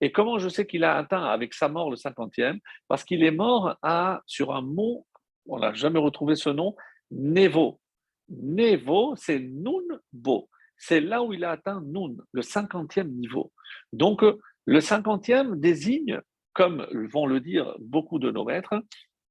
[0.00, 2.58] Et comment je sais qu'il a atteint avec sa mort le 50e
[2.88, 5.06] Parce qu'il est mort à, sur un mot,
[5.46, 6.74] on n'a jamais retrouvé ce nom,
[7.10, 7.80] Nevo.
[8.28, 13.52] Nevo, c'est Nun Bo c'est là où il a atteint Nun, le cinquantième niveau.
[13.92, 16.20] Donc, euh, le cinquantième désigne,
[16.52, 18.82] comme vont le dire beaucoup de nos maîtres,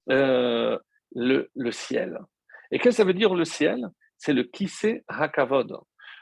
[0.10, 0.78] euh,
[1.16, 2.20] le, ciel.
[2.72, 3.88] Et qu'est-ce que ça veut dire le ciel?
[4.18, 5.78] C'est le Kissé Hakavod.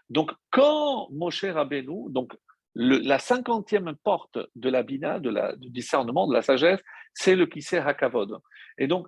[0.10, 2.34] Donc, quand Moshe Rabbeinu, donc
[2.76, 6.82] la cinquantième porte de la Bina, de la, du discernement, de la sagesse,
[7.14, 8.40] c'est le Kissé Hakavod.
[8.78, 9.08] Et donc,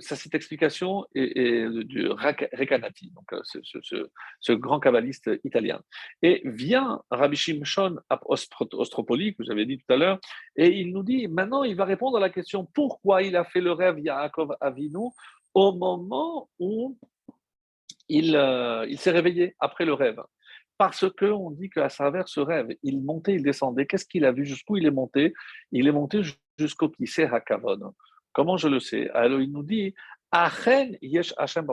[0.00, 3.40] cette explication est, du Rekanati, donc euh,
[4.40, 5.80] ce, grand kabbaliste italien.
[6.22, 7.96] Et vient Rabbi Shimshon
[8.26, 10.18] Ostropoli, que vous avez dit tout à l'heure,
[10.56, 13.60] et il nous dit, maintenant il va répondre à la question pourquoi il a fait
[13.60, 15.08] le rêve Yaakov Avinu
[15.54, 16.98] au moment où
[18.08, 20.20] il, euh, il s'est réveillé après le rêve?
[20.76, 23.86] Parce qu'on dit qu'à travers ce rêve, il montait, il descendait.
[23.86, 24.44] Qu'est-ce qu'il a vu?
[24.44, 25.32] Jusqu'où il est monté?
[25.70, 26.20] Il est monté
[26.58, 27.92] jusqu'au Kissé Hakavod.
[28.34, 29.08] Comment je le sais?
[29.10, 29.94] Alors il nous dit
[30.30, 31.66] Achen yesh Hashem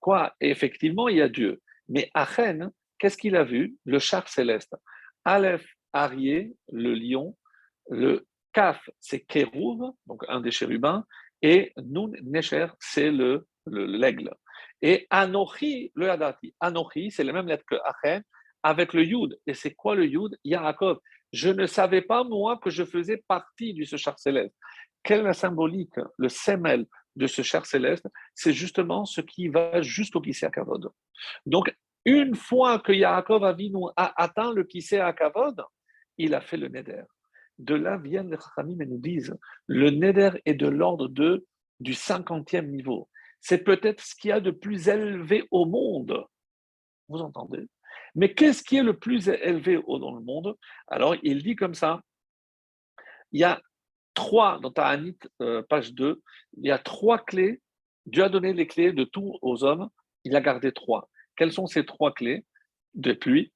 [0.00, 0.34] Quoi?
[0.40, 1.62] Effectivement, il y a Dieu.
[1.88, 3.76] Mais Achen, qu'est-ce qu'il a vu?
[3.84, 4.74] Le char céleste.
[5.24, 7.36] Aleph, Arié, le lion.
[7.88, 11.04] Le Kaf, c'est Kérouv, donc un des chérubins.
[11.40, 14.34] Et Nun, Necher, c'est le, l'aigle.
[14.80, 16.54] Et Anochi, le Hadati.
[16.58, 18.22] Anochi, c'est la même lettre que Achen,
[18.62, 19.38] avec le Yud.
[19.46, 20.36] Et c'est quoi le Yud?
[20.44, 20.98] Yaakov.
[21.32, 24.54] Je ne savais pas, moi, que je faisais partie de ce char céleste.
[25.02, 28.06] Quelle la symbolique, le semel de ce char céleste?
[28.34, 30.90] C'est justement ce qui va jusqu'au Kisei Kavod.
[31.46, 31.74] Donc,
[32.04, 35.64] une fois que Yaakov a atteint le Kisei Kavod,
[36.18, 37.04] il a fait le Neder.
[37.58, 41.46] De là viennent les Chachamim et nous disent le Neder est de l'ordre de,
[41.80, 43.08] du cinquantième niveau.
[43.40, 46.26] C'est peut-être ce qu'il y a de plus élevé au monde.
[47.08, 47.68] Vous entendez?
[48.14, 50.56] Mais qu'est-ce qui est le plus élevé dans le monde?
[50.88, 52.00] Alors, il dit comme ça
[53.32, 53.60] il y a
[54.14, 56.22] trois, dans Ta'anit, euh, page 2,
[56.58, 57.60] il y a trois clés.
[58.06, 59.88] Dieu a donné les clés de tout aux hommes,
[60.24, 61.08] il a gardé trois.
[61.36, 62.44] Quelles sont ces trois clés?
[62.94, 63.52] Depuis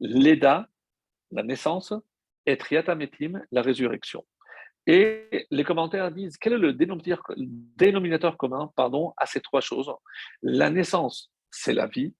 [0.00, 0.68] l'Eda,
[1.30, 1.94] la naissance,
[2.46, 4.26] et Triatametim, la résurrection.
[4.86, 9.90] Et les commentaires disent quel est le dénominateur, commun pardon, à ces trois choses?
[10.42, 12.14] La naissance, c'est la vie.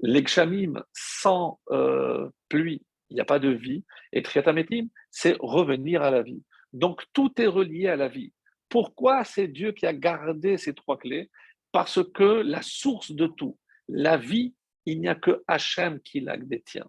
[0.00, 3.84] L'examim, sans euh, pluie, il n'y a pas de vie.
[4.12, 6.42] Et triatametim, c'est revenir à la vie.
[6.72, 8.32] Donc tout est relié à la vie.
[8.68, 11.30] Pourquoi c'est Dieu qui a gardé ces trois clés?
[11.72, 13.58] Parce que la source de tout,
[13.88, 14.54] la vie,
[14.86, 16.88] il n'y a que Hachem qui la détient.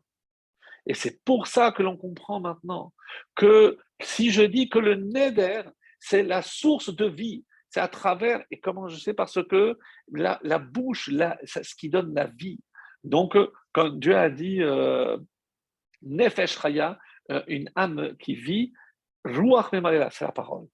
[0.86, 2.94] Et c'est pour ça que l'on comprend maintenant
[3.36, 5.64] que si je dis que le Neder,
[6.00, 9.78] c'est la source de vie, c'est à travers, et comment je sais, parce que
[10.12, 11.10] la, bouche,
[11.44, 12.60] c'est ce qui donne la vie.
[13.04, 13.38] Donc,
[13.74, 15.18] quand Dieu a dit euh,
[16.02, 18.74] Nefesh euh, une âme qui vit,
[19.24, 19.70] Ruach
[20.12, 20.68] c'est la parole.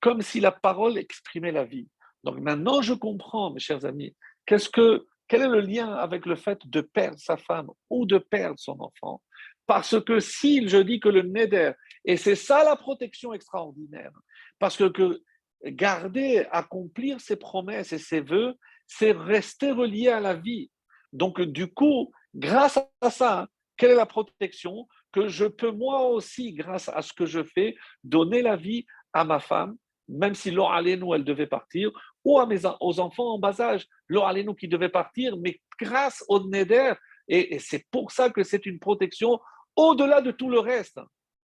[0.00, 1.88] Comme si la parole exprimait la vie.
[2.24, 4.14] Donc maintenant, je comprends, mes chers amis,
[4.46, 8.18] qu'est-ce que, quel est le lien avec le fait de perdre sa femme ou de
[8.18, 9.22] perdre son enfant?
[9.66, 11.72] Parce que si je dis que le Neder,
[12.04, 14.12] et c'est ça la protection extraordinaire,
[14.58, 15.22] parce que,
[15.64, 18.54] garder, accomplir ses promesses et ses voeux,
[18.86, 20.70] c'est rester relié à la vie.
[21.14, 26.52] Donc, du coup, grâce à ça, quelle est la protection Que je peux moi aussi,
[26.52, 29.76] grâce à ce que je fais, donner la vie à ma femme,
[30.08, 31.90] même si nous elle devait partir,
[32.24, 32.48] ou à
[32.80, 36.94] aux enfants en bas âge, nous qui devait partir, mais grâce au Neder,
[37.28, 39.40] et, c'est pour ça que c'est une protection
[39.76, 41.00] au-delà de tout le reste.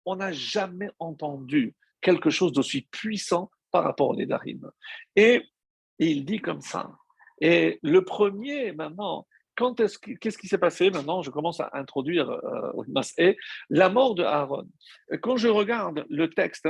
[0.05, 4.71] On n'a jamais entendu quelque chose d'aussi puissant par rapport au Nedarim.
[5.15, 5.43] Et,
[5.99, 6.97] il dit comme ça.
[7.41, 9.27] Et le premier, maintenant,
[10.21, 11.23] qu'est-ce qui s'est passé maintenant?
[11.23, 12.73] Je commence à introduire euh,
[13.71, 14.69] la mort de Aaron.
[15.23, 16.69] Quand je regarde le texte,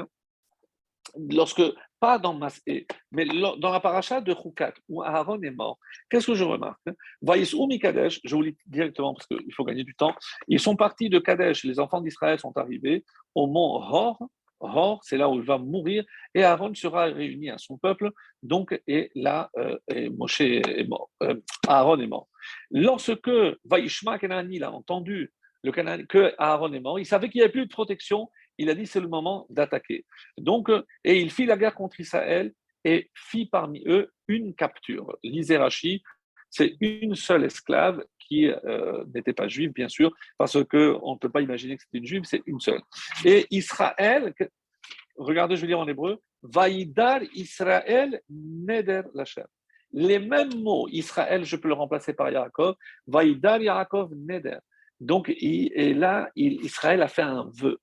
[1.30, 1.62] lorsque,
[2.00, 5.78] pas dans Masé, mais dans la paracha de Chukat, où Aaron est mort,
[6.08, 6.80] qu'est-ce que je remarque
[7.22, 10.14] ou Kadesh, je vous lis directement parce qu'il faut gagner du temps,
[10.46, 14.18] ils sont partis de Kadesh, les enfants d'Israël sont arrivés au mont Hor,
[14.60, 16.04] Hor, c'est là où il va mourir,
[16.34, 18.10] et Aaron sera réuni à son peuple,
[18.42, 19.78] donc, et là, euh,
[20.16, 21.36] Moshe est mort, euh,
[21.66, 22.28] Aaron est mort.
[22.70, 23.30] Lorsque
[23.64, 25.32] Vaishma Kenani a entendu
[25.64, 25.72] le
[26.06, 28.86] que Aaron est mort, il savait qu'il n'y avait plus de protection, il a dit
[28.86, 30.04] c'est le moment d'attaquer.
[30.36, 30.70] Donc,
[31.04, 32.52] et il fit la guerre contre Israël
[32.84, 35.16] et fit parmi eux une capture.
[35.22, 36.02] L'Iserachi,
[36.50, 41.30] c'est une seule esclave qui euh, n'était pas juive, bien sûr, parce qu'on ne peut
[41.30, 42.82] pas imaginer que c'était une juive, c'est une seule.
[43.24, 44.34] Et Israël,
[45.16, 49.46] regardez, je vais dire en hébreu, Vaïdar Israël Neder Lachem.
[49.92, 52.76] Les mêmes mots, Israël, je peux le remplacer par Yaakov,
[53.06, 54.58] Vaïdar Yaakov Neder.
[55.00, 57.78] Donc, et là, Israël a fait un vœu.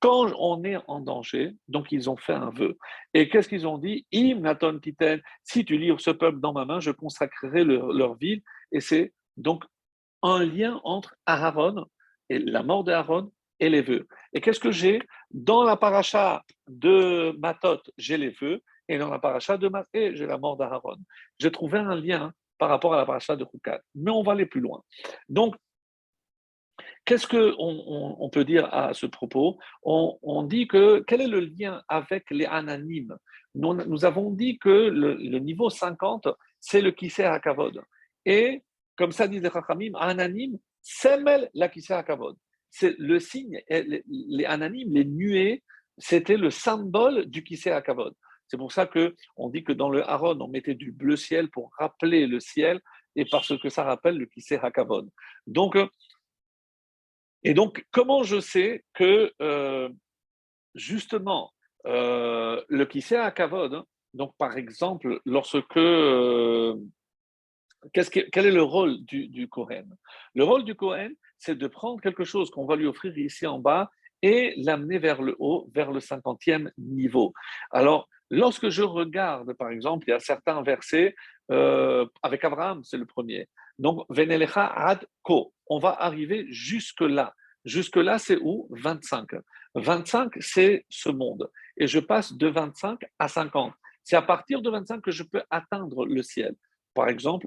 [0.00, 2.76] Quand on est en danger, donc ils ont fait un vœu.
[3.14, 4.04] Et qu'est-ce qu'ils ont dit?
[4.12, 8.42] Im Naton Titel, si tu livres ce peuple dans ma main, je consacrerai leur ville.
[8.72, 9.64] Et c'est donc
[10.22, 11.86] un lien entre Aaron
[12.28, 14.06] et la mort d'Aaron et les vœux.
[14.32, 15.00] Et qu'est-ce que j'ai?
[15.30, 20.26] Dans la paracha de Matot, j'ai les vœux, et dans la paracha de Maté, j'ai
[20.26, 20.98] la mort d'Aaron.
[21.38, 23.80] J'ai trouvé un lien par rapport à la paracha de Hukat.
[23.94, 24.82] Mais on va aller plus loin.
[25.28, 25.56] Donc,
[27.04, 29.58] Qu'est-ce qu'on on, peut dire à ce propos?
[29.82, 33.16] On, dit que quel est le lien avec les ananimes
[33.54, 36.28] nous, avons dit que le, niveau 50,
[36.60, 37.82] c'est le Kisser Hakavod.
[38.24, 38.62] Et
[38.96, 42.36] comme ça disait Rachamim, ananime, semel la Kisser Hakavod.
[42.70, 45.62] C'est le signe, les, les ananimes, les nuées,
[45.98, 48.14] c'était le symbole du Kisser Hakavod.
[48.48, 51.70] C'est pour ça qu'on dit que dans le Haron, on mettait du bleu ciel pour
[51.78, 52.80] rappeler le ciel
[53.16, 55.08] et parce que ça rappelle le Kisser Hakavod.
[55.46, 55.76] Donc,
[57.44, 59.88] et donc, comment je sais que, euh,
[60.74, 61.50] justement,
[61.86, 63.84] euh, le Kisser à Kavod, hein,
[64.14, 65.76] donc par exemple, lorsque.
[65.76, 66.76] Euh,
[67.92, 69.96] quel est le rôle du, du Kohen?
[70.34, 73.58] Le rôle du Kohen, c'est de prendre quelque chose qu'on va lui offrir ici en
[73.58, 73.90] bas
[74.22, 77.32] et l'amener vers le haut, vers le cinquantième niveau.
[77.72, 81.14] Alors, lorsque je regarde, par exemple, il y a certains versets,
[81.48, 83.48] avec Abraham, c'est le premier.
[83.78, 85.52] Donc, Venelecha ad ko.
[85.66, 87.34] On va arriver jusque-là.
[87.64, 88.68] Jusque-là, c'est où?
[88.70, 89.28] 25.
[89.74, 91.50] 25, c'est ce monde.
[91.76, 93.72] Et je passe de 25 à 50.
[94.04, 96.54] C'est à partir de 25 que je peux atteindre le ciel.
[96.94, 97.46] Par exemple,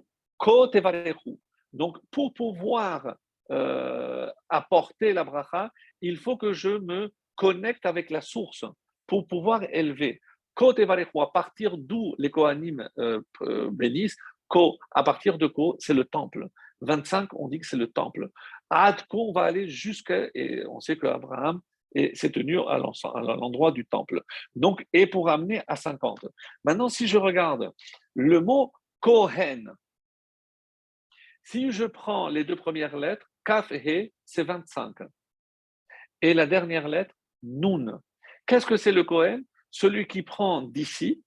[1.74, 3.16] Donc, pour pouvoir
[3.52, 5.72] euh, apporter la bracha,
[6.02, 8.66] il faut que je me connecte avec la source
[9.08, 10.20] pour pouvoir élever.
[10.56, 14.18] Ko à partir d'où les Kohanim euh, euh, bénissent,
[14.48, 16.48] Ko, à partir de Ko, c'est le temple.
[16.82, 18.30] 25, on dit que c'est le temple.
[18.70, 21.62] À on va aller jusqu'à, et on sait qu'Abraham
[22.14, 24.22] s'est tenu à l'endroit du temple.
[24.56, 26.26] Donc, et pour amener à 50.
[26.64, 27.72] Maintenant, si je regarde
[28.16, 29.72] le mot Kohen,
[31.46, 34.96] si je prends les deux premières lettres, Kaf et He, c'est 25.
[36.22, 38.02] Et la dernière lettre, Nun.
[38.48, 39.44] Qu'est-ce que c'est le Kohen?
[39.70, 41.24] Celui qui prend d'ici,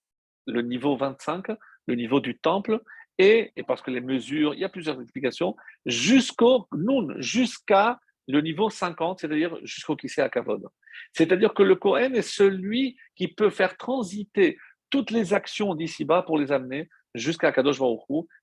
[0.46, 1.46] le niveau 25,
[1.86, 2.82] le niveau du temple,
[3.18, 5.56] et, parce que les mesures, il y a plusieurs explications,
[5.86, 10.68] jusqu'au Nun, jusqu'à le niveau 50, c'est-à-dire jusqu'au Kissé à Kavod.
[11.12, 14.58] C'est-à-dire que le Kohen est celui qui peut faire transiter
[14.90, 17.80] toutes les actions d'ici-bas pour les amener jusqu'à Kadosh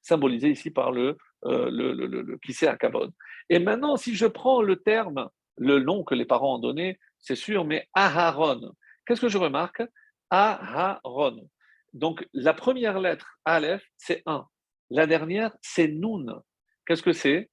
[0.01, 2.37] symbolisé ici par le, euh, le, le, le,
[2.67, 3.11] à.
[3.49, 7.35] Et maintenant, si je prends le terme, le nom que les parents ont donné, c'est
[7.35, 8.73] sûr, mais Aharon.
[9.05, 9.83] Qu'est-ce que je remarque?
[10.29, 11.49] Aharon.
[11.93, 14.45] Donc, la première lettre, Aleph, c'est 1.
[14.89, 16.41] La dernière, c'est Nun.
[16.85, 17.49] Qu'est-ce que c'est?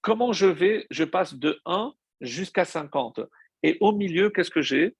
[0.00, 3.20] Comment je vais Je passe de 1 jusqu'à 50.
[3.62, 4.96] Et au milieu, qu'est-ce que j'ai?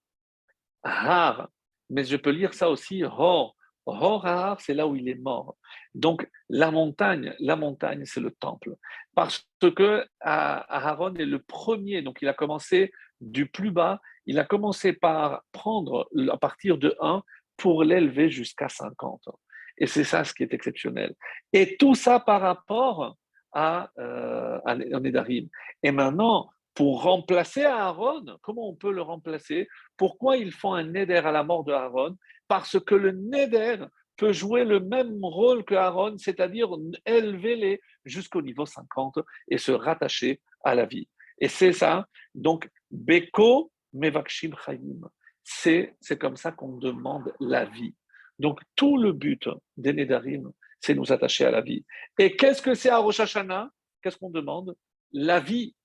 [0.83, 1.49] Har.
[1.89, 3.55] Mais je peux lire ça aussi, Hor.
[3.87, 5.55] Hor, c'est là où il est mort.
[5.95, 8.75] Donc, la montagne, la montagne, c'est le temple.
[9.15, 14.45] Parce que Aaron est le premier, donc il a commencé du plus bas, il a
[14.45, 17.23] commencé par prendre à partir de 1
[17.55, 19.29] pour l'élever jusqu'à 50.
[19.77, 21.15] Et c'est ça ce qui est exceptionnel.
[21.53, 23.15] Et tout ça par rapport
[23.53, 25.47] à, euh, à Nedarim.
[25.81, 29.67] Et maintenant, pour remplacer Aaron, comment on peut le remplacer?
[29.97, 32.15] Pourquoi ils font un Neder à la mort de Aaron
[32.47, 33.85] Parce que le Neder
[34.15, 36.69] peut jouer le même rôle que Aaron, c'est-à-dire
[37.05, 39.19] élever les jusqu'au niveau 50
[39.49, 41.07] et se rattacher à la vie.
[41.39, 42.07] Et c'est ça.
[42.33, 45.01] Donc, Beko Mevakshim Chaim.
[45.43, 47.95] C'est comme ça qu'on demande la vie.
[48.39, 51.85] Donc, tout le but des Nedarim, c'est nous attacher à la vie.
[52.17, 53.69] Et qu'est-ce que c'est à Rosh Hashanah?
[54.01, 54.75] Qu'est-ce qu'on demande?
[55.11, 55.75] La vie.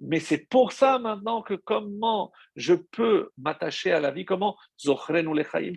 [0.00, 4.56] Mais c'est pour ça maintenant que comment je peux m'attacher à la vie, comment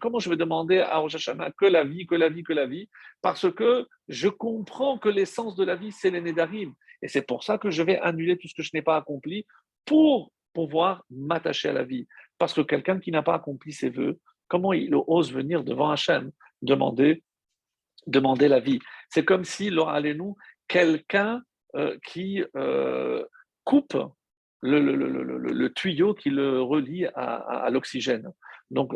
[0.01, 2.89] comment je vais demander à Rosh que la vie, que la vie, que la vie,
[3.22, 6.74] parce que je comprends que l'essence de la vie, c'est les Nedarim.
[7.01, 9.45] Et c'est pour ça que je vais annuler tout ce que je n'ai pas accompli
[9.86, 12.07] pour pouvoir m'attacher à la vie.
[12.39, 16.32] Parce que quelqu'un qui n'a pas accompli ses voeux, comment il ose venir devant Hachem
[16.61, 17.24] demander
[18.07, 18.80] demander la vie?
[19.09, 20.36] C'est comme si, nous
[20.68, 21.43] quelqu'un
[21.76, 23.24] euh, qui euh,
[23.68, 23.97] coupe
[24.61, 28.32] le, tuyau qui le relie à, l'oxygène.
[28.72, 28.93] Donc,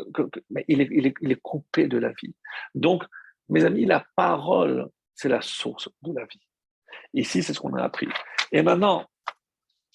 [0.70, 2.34] il, est, coupé de la vie.
[2.74, 3.04] Donc,
[3.50, 6.42] mes amis, la parole, c'est la source de la vie.
[7.14, 8.08] Ici, c'est ce qu'on a appris.
[8.54, 9.06] Et maintenant,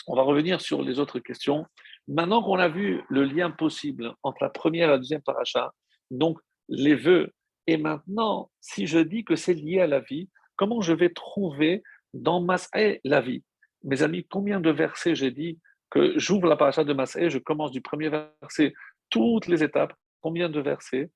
[0.07, 1.65] on va revenir sur les autres questions.
[2.07, 5.73] Maintenant qu'on a vu le lien possible entre la première et la deuxième paracha,
[6.11, 7.33] donc les vœux
[7.67, 11.83] et maintenant, si je dis que c'est lié à la vie, comment je vais trouver
[12.15, 13.43] dans Mas'e la vie?
[13.87, 15.61] Mes amis, combien de versets j'ai dit
[15.91, 18.75] que j'ouvre la paracha de Mas'e, je commence du premier verset,
[19.11, 19.95] toutes les étapes.
[20.21, 21.11] Combien de versets?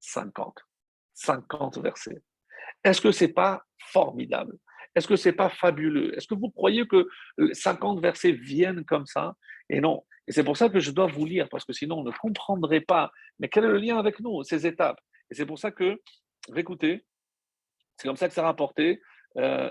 [0.00, 0.58] 50.
[1.12, 2.22] 50 versets.
[2.82, 3.62] Est-ce que c'est pas
[3.92, 4.56] formidable?
[4.94, 6.16] Est-ce que c'est pas fabuleux?
[6.16, 7.06] Est-ce que vous croyez que
[7.52, 9.34] 50 versets viennent comme ça?
[9.68, 10.02] Et non.
[10.26, 12.80] Et c'est pour ça que je dois vous lire, parce que sinon on ne comprendrait
[12.80, 13.12] pas.
[13.38, 14.98] Mais quel est le lien avec nous, ces étapes?
[15.30, 16.00] Et c'est pour ça que,
[16.56, 17.04] écoutez,
[17.98, 19.02] c'est comme ça que ça rapporté.
[19.36, 19.70] Euh,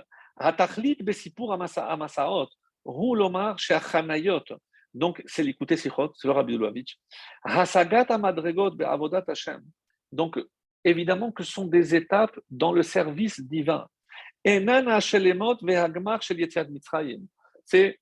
[4.96, 6.98] donc, c'est l'écouter Sichot, c'est le Rabbi Luavitch.
[10.12, 10.40] Donc,
[10.86, 13.88] évidemment que ce sont des étapes dans le service divin.
[17.66, 18.00] C'est,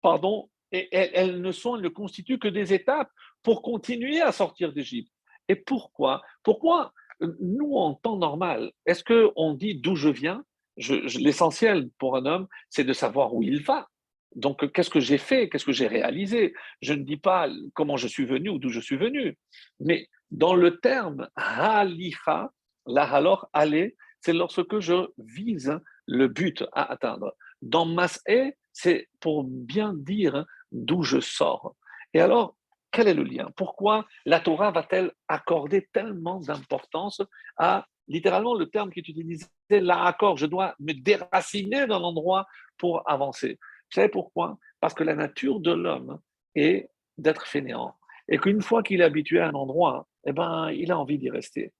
[0.00, 3.10] pardon, elles, ne sont, elles ne constituent que des étapes
[3.42, 5.12] pour continuer à sortir d'Égypte.
[5.46, 6.22] Et pourquoi?
[6.42, 10.44] Pourquoi nous, en temps normal, est-ce qu'on dit d'où je viens?
[10.76, 13.88] L'essentiel pour un homme, c'est de savoir où il va.
[14.34, 16.54] Donc, qu'est-ce que j'ai fait Qu'est-ce que j'ai réalisé?
[16.80, 19.36] Je ne dis pas comment je suis venu ou d'où je suis venu.
[19.80, 22.50] Mais dans le terme halicha,
[22.86, 27.34] la alors aller, c'est lorsque je vise le but à atteindre.
[27.60, 31.76] Dans mas'e, c'est pour bien dire d'où je sors.
[32.14, 32.56] Et alors,
[32.90, 33.50] quel est le lien?
[33.56, 37.22] Pourquoi la Torah va-t-elle accorder tellement d'importance
[37.56, 42.46] à littéralement le terme qui est utilisé là accord Je dois me déraciner d'un endroit
[42.78, 43.58] pour avancer.
[43.60, 44.58] Vous savez pourquoi?
[44.80, 46.18] Parce que la nature de l'homme
[46.54, 47.94] est d'être fainéant.
[48.28, 51.30] Et qu'une fois qu'il est habitué à un endroit, eh ben, il a envie d'y
[51.30, 51.72] rester.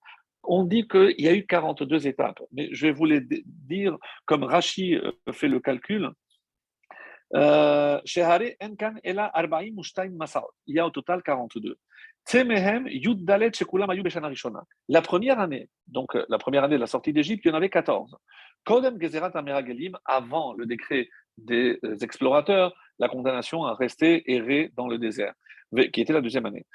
[0.43, 4.43] On dit qu'il y a eu 42 étapes, mais je vais vous les dire comme
[4.43, 6.11] Rachi euh, fait le calcul.
[7.35, 8.21] Euh, il
[10.67, 11.77] y a au total 42.
[14.87, 17.55] La première année, donc euh, la première année de la sortie d'Égypte, il y en
[17.55, 18.15] avait 14.
[20.05, 25.33] Avant le décret des euh, explorateurs, la condamnation à rester errer dans le désert,
[25.91, 26.65] qui était la deuxième année.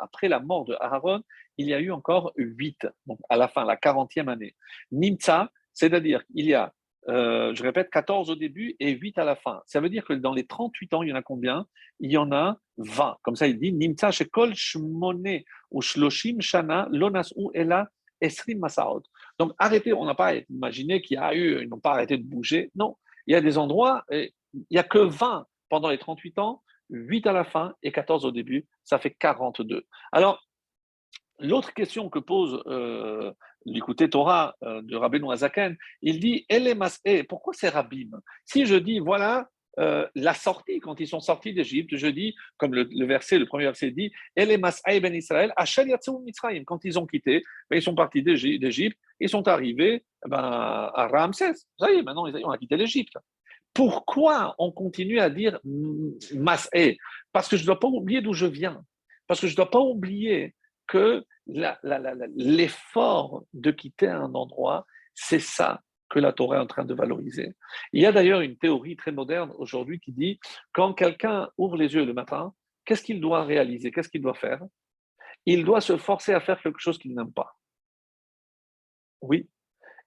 [0.00, 1.22] Après la mort de Aaron,
[1.58, 4.54] il y a eu encore huit, donc à la fin, la quarantième année.
[4.92, 6.72] Nimtza, c'est-à-dire, il y a
[7.08, 9.62] euh, je répète, 14 au début et 8 à la fin.
[9.64, 11.66] Ça veut dire que dans les 38 ans, il y en a combien?
[12.00, 13.16] Il y en a 20.
[13.22, 17.88] Comme ça, il dit Nimtsa shekol shmone ou shloshim shana lonas ou ela
[18.20, 19.04] esrim masaot.
[19.38, 22.24] Donc arrêtez, on n'a pas imaginé qu'il y a eu, ils n'ont pas arrêté de
[22.24, 22.70] bouger.
[22.74, 24.30] Non, il y a des endroits, il
[24.70, 28.32] n'y a que 20 pendant les 38 ans, 8 à la fin et 14 au
[28.32, 29.86] début, ça fait 42.
[30.12, 30.42] Alors,
[31.38, 33.32] l'autre question que pose euh,
[33.64, 38.10] l'écouté Torah euh, de Rabbi Azaken, il dit eh, pourquoi c'est Rabim?
[38.44, 39.48] Si je dis voilà
[39.78, 43.64] euh, la sortie, quand ils sont sortis d'Égypte, je dis, comme le, verset, le premier
[43.64, 45.52] verset dit, ben Israël,
[46.66, 51.52] quand ils ont quitté, ben, ils sont partis d'Égypte, ils sont arrivés ben, à Ramsès.
[51.78, 53.14] Ça y maintenant ils ont quitté l'Égypte.
[53.72, 55.60] Pourquoi on continue à dire
[56.34, 56.96] Mas'e
[57.32, 58.82] Parce que je ne dois pas oublier d'où je viens.
[59.28, 60.56] Parce que je ne dois pas oublier
[60.88, 66.94] que l'effort de quitter un endroit, c'est ça que la Torah est en train de
[66.94, 67.54] valoriser.
[67.92, 70.40] Il y a d'ailleurs une théorie très moderne aujourd'hui qui dit
[70.72, 73.90] quand quelqu'un ouvre les yeux le matin, qu'est-ce qu'il doit réaliser?
[73.90, 74.62] Qu'est-ce qu'il doit faire?
[75.44, 77.54] Il doit se forcer à faire quelque chose qu'il n'aime pas.
[79.20, 79.48] Oui.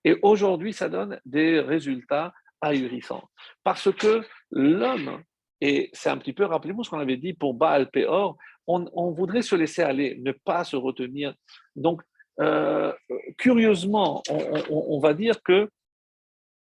[0.04, 3.30] Et aujourd'hui, ça donne des résultats ahurissants.
[3.64, 5.24] Parce que l'homme,
[5.62, 8.38] et c'est un petit peu, rappelez-vous ce qu'on avait dit pour Baal Peor,
[8.68, 11.34] on, voudrait se laisser aller, ne pas se retenir.
[11.76, 12.02] Donc,
[12.40, 12.94] euh,
[13.38, 14.24] curieusement,
[14.70, 15.70] on, va dire que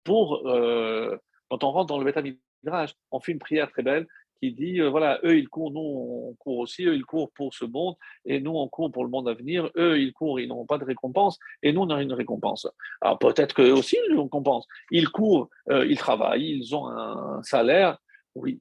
[0.03, 1.17] pour, euh,
[1.49, 4.07] quand on rentre dans le Midrash, on fait une prière très belle
[4.39, 7.53] qui dit euh, voilà, eux ils courent, nous on court aussi, eux ils courent pour
[7.53, 10.49] ce monde, et nous on court pour le monde à venir, eux ils courent, ils
[10.49, 12.67] n'ont pas de récompense, et nous on a une récompense.
[12.99, 14.67] Alors peut-être qu'eux aussi ils une récompense.
[14.91, 17.97] Ils courent, ils travaillent, ils ont un salaire,
[18.35, 18.59] oui.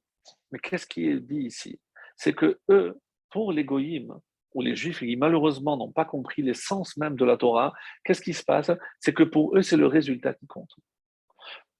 [0.52, 1.80] Mais qu'est-ce qui est dit ici?
[2.16, 2.96] C'est que eux,
[3.32, 4.14] pour les goïms,
[4.54, 7.72] ou les juifs qui malheureusement n'ont pas compris l'essence même de la Torah,
[8.04, 8.70] qu'est-ce qui se passe?
[9.00, 10.70] C'est que pour eux, c'est le résultat qui compte.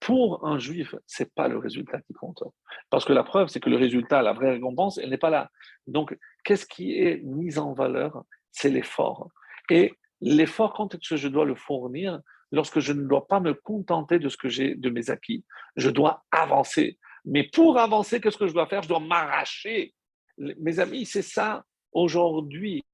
[0.00, 2.42] Pour un juif, ce n'est pas le résultat qui compte.
[2.90, 5.50] Parce que la preuve, c'est que le résultat, la vraie récompense, elle n'est pas là.
[5.86, 8.24] Donc, qu'est-ce qui est mis en valeur?
[8.50, 9.28] C'est l'effort.
[9.70, 12.20] Et l'effort, quand est-ce que je dois le fournir?
[12.50, 15.44] Lorsque je ne dois pas me contenter de ce que j'ai, de mes acquis.
[15.76, 16.98] Je dois avancer.
[17.24, 18.82] Mais pour avancer, qu'est-ce que je dois faire?
[18.82, 19.94] Je dois m'arracher
[20.58, 22.84] mes amis, c'est ça aujourd'hui.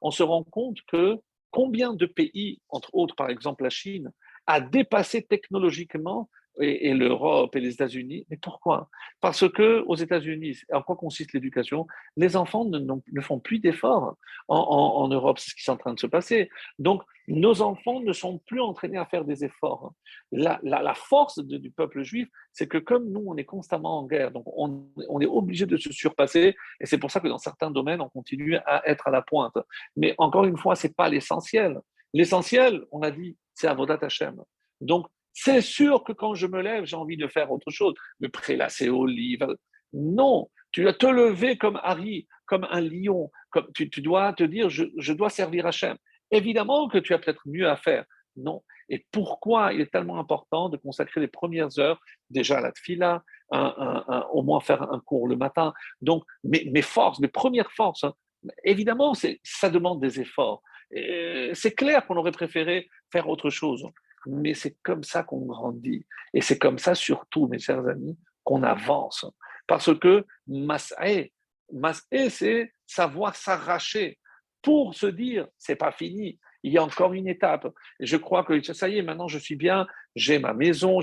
[0.00, 1.16] On se rend compte que
[1.50, 4.12] combien de pays, entre autres par exemple la Chine,
[4.46, 6.28] a dépassé technologiquement
[6.60, 8.26] et, l'Europe et les États-Unis.
[8.30, 8.88] Mais pourquoi?
[9.20, 11.86] Parce que aux États-Unis, en quoi consiste l'éducation?
[12.16, 14.16] Les enfants ne, font plus d'efforts
[14.48, 15.38] en, Europe.
[15.38, 16.50] C'est ce qui est en train de se passer.
[16.78, 19.92] Donc, nos enfants ne sont plus entraînés à faire des efforts.
[20.32, 24.44] La, force du peuple juif, c'est que comme nous, on est constamment en guerre, donc
[24.46, 26.56] on, on est obligé de se surpasser.
[26.80, 29.56] Et c'est pour ça que dans certains domaines, on continue à être à la pointe.
[29.96, 31.80] Mais encore une fois, c'est pas l'essentiel.
[32.14, 34.40] L'essentiel, on a dit, c'est Avodat Hashem.
[34.80, 35.06] Donc,
[35.40, 38.88] c'est sûr que quand je me lève, j'ai envie de faire autre chose, me prélasser
[38.88, 39.56] au livre.
[39.92, 43.30] Non, tu dois te lever comme Harry, comme un lion.
[43.50, 45.96] Comme, tu, dois te dire, je, dois servir Hachem.
[46.32, 48.04] Évidemment que tu as peut-être mieux à faire.
[48.34, 48.64] Non.
[48.88, 53.22] Et pourquoi il est tellement important de consacrer les premières heures déjà à la tfila,
[54.32, 55.72] au moins faire un cours le matin?
[56.00, 58.14] Donc, mes, forces, mes premières forces, hein,
[58.64, 59.12] évidemment,
[59.44, 60.62] ça demande des efforts.
[60.90, 63.88] C'est clair qu'on aurait préféré faire autre chose
[64.26, 66.06] mais c'est comme ça qu'on grandit.
[66.34, 69.26] Et c'est comme ça, surtout, mes chers amis, qu'on avance.
[69.66, 71.30] Parce que mas'e,
[71.72, 74.18] mas'e, c'est savoir s'arracher
[74.62, 77.68] pour se dire, c'est pas fini, il y a encore une étape.
[78.00, 81.00] Je crois que ça y est, maintenant je suis bien, j'ai ma maison.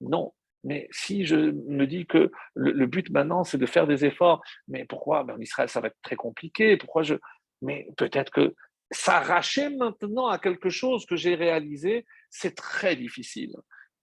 [0.00, 0.32] Non,
[0.64, 4.84] mais si je me dis que le, but maintenant, c'est de faire des efforts, mais
[4.84, 5.24] pourquoi?
[5.24, 6.76] Ben, En Israël, ça va être très compliqué.
[6.76, 7.14] Pourquoi je.
[7.62, 8.54] Mais peut-être que
[8.90, 13.54] s'arracher maintenant à quelque chose que j'ai réalisé, c'est très difficile.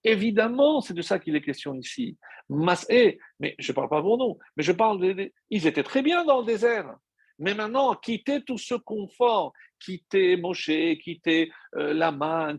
[0.04, 2.16] Évidemment, c'est de ça qu'il est question ici.
[2.48, 5.34] mais je ne parle pas pour nous, mais je parle des.
[5.50, 6.94] Ils étaient très bien dans le désert.
[7.38, 10.70] Mais maintenant, quitter tout ce confort, quitter Moshe,
[11.02, 12.54] quitter euh,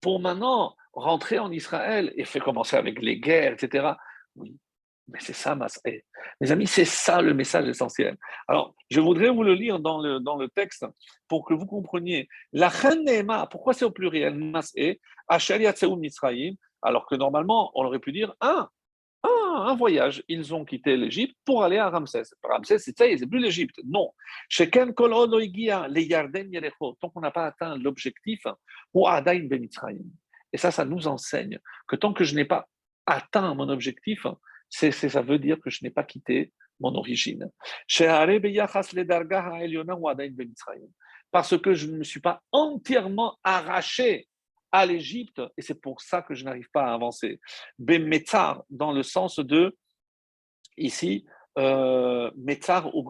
[0.00, 3.92] pour maintenant rentrer en Israël et faire commencer avec les guerres, etc.
[4.36, 4.56] Oui,
[5.08, 5.56] mais c'est ça,
[6.40, 8.16] mes amis, c'est ça le message essentiel.
[8.48, 10.84] Alors, je voudrais vous le lire dans le, dans le texte
[11.28, 12.28] pour que vous compreniez.
[12.52, 12.70] La
[13.04, 14.34] Nema, pourquoi c'est au pluriel?
[14.34, 14.98] Mas'e,
[16.82, 18.68] alors que normalement, on aurait pu dire un,
[19.22, 20.22] un, voyage.
[20.28, 22.24] Ils ont quitté l'Égypte pour aller à Ramsès.
[22.42, 23.78] Ramsès, c'est ça, c'est plus l'Égypte.
[23.84, 24.12] Non.
[24.48, 24.92] Chez Ken
[25.88, 26.50] les Yarden
[27.00, 28.40] tant qu'on n'a pas atteint l'objectif,
[28.92, 29.68] ou Adain Ben
[30.52, 32.68] Et ça, ça nous enseigne que tant que je n'ai pas
[33.06, 34.26] atteint mon objectif,
[34.68, 37.50] c'est, ça veut dire que je n'ai pas quitté mon origine.
[41.30, 44.28] Parce que je ne me suis pas entièrement arraché
[44.72, 47.40] à l'Égypte, et c'est pour ça que je n'arrive pas à avancer.
[47.78, 49.76] Bemetzar, dans le sens de,
[50.76, 51.24] ici,
[51.58, 53.04] euh, Metzar au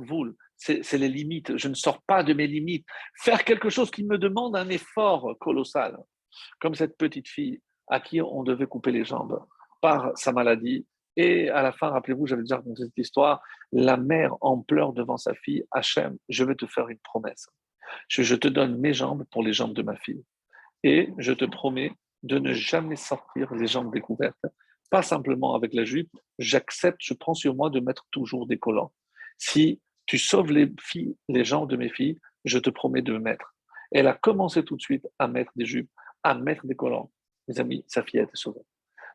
[0.56, 1.56] c'est les limites.
[1.56, 2.86] Je ne sors pas de mes limites.
[3.20, 5.98] Faire quelque chose qui me demande un effort colossal,
[6.60, 9.44] comme cette petite fille à qui on devait couper les jambes
[9.80, 10.86] par sa maladie.
[11.16, 13.42] Et à la fin, rappelez-vous, j'avais déjà raconté cette histoire,
[13.72, 17.48] la mère en pleure devant sa fille, Hachem, je vais te faire une promesse.
[18.08, 20.22] Je, te donne mes jambes pour les jambes de ma fille.
[20.82, 21.92] Et je te promets
[22.22, 24.44] de ne jamais sortir les jambes découvertes.
[24.90, 28.92] Pas simplement avec la jupe, j'accepte, je prends sur moi de mettre toujours des collants.
[29.38, 33.18] Si tu sauves les filles, les jambes de mes filles, je te promets de me
[33.18, 33.54] mettre.
[33.90, 35.90] Elle a commencé tout de suite à mettre des jupes,
[36.22, 37.10] à mettre des collants.
[37.48, 38.62] Mes amis, sa fille a été sauvée.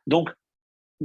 [0.06, 0.30] Donc,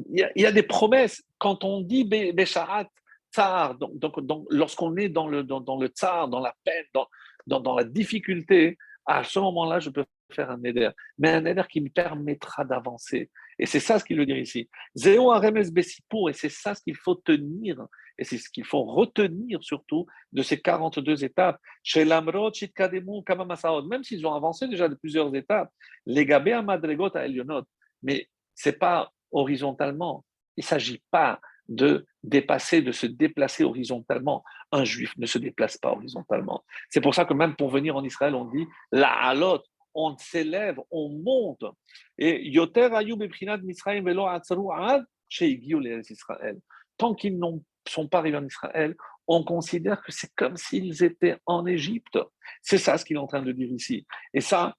[0.10, 1.24] il y, a des promesses.
[1.38, 2.88] Quand on dit Bécharat,
[3.34, 4.18] tsar, donc,
[4.50, 7.08] lorsqu'on est dans le, dans, le tsar, dans la peine, dans,
[7.46, 11.64] dans, dans la difficulté, à ce moment-là, je peux faire un éder, mais un éder
[11.70, 13.30] qui me permettra d'avancer.
[13.58, 14.70] Et c'est ça ce qu'il veut dire ici.
[14.96, 17.88] Zéo Aremes Bessipour, et c'est ça ce qu'il faut tenir,
[18.18, 21.60] et c'est ce qu'il faut retenir surtout de ces 42 étapes.
[21.84, 25.72] Chez l'Amrod, Chitkademu, Kamamasaod, même s'ils ont avancé déjà de plusieurs étapes,
[26.06, 27.64] les Gabé Amadregot à Elionot,
[28.04, 30.26] mais c'est pas horizontalement.
[30.56, 34.44] Il ne s'agit pas de dépasser, de se déplacer horizontalement.
[34.72, 36.64] Un juif ne se déplace pas horizontalement.
[36.90, 39.62] C'est pour ça que même pour venir en Israël, on dit la halot,
[39.94, 41.66] on s'élève, on monte.
[42.18, 43.22] Et Yoter Ayub
[43.64, 44.28] Misraim Velo
[45.30, 46.60] Israël.
[46.98, 48.96] Tant qu'ils ne sont pas arrivés en Israël,
[49.28, 52.18] on considère que c'est comme s'ils étaient en Égypte.
[52.62, 54.06] C'est ça ce qu'il est en train de dire ici.
[54.34, 54.76] Et ça,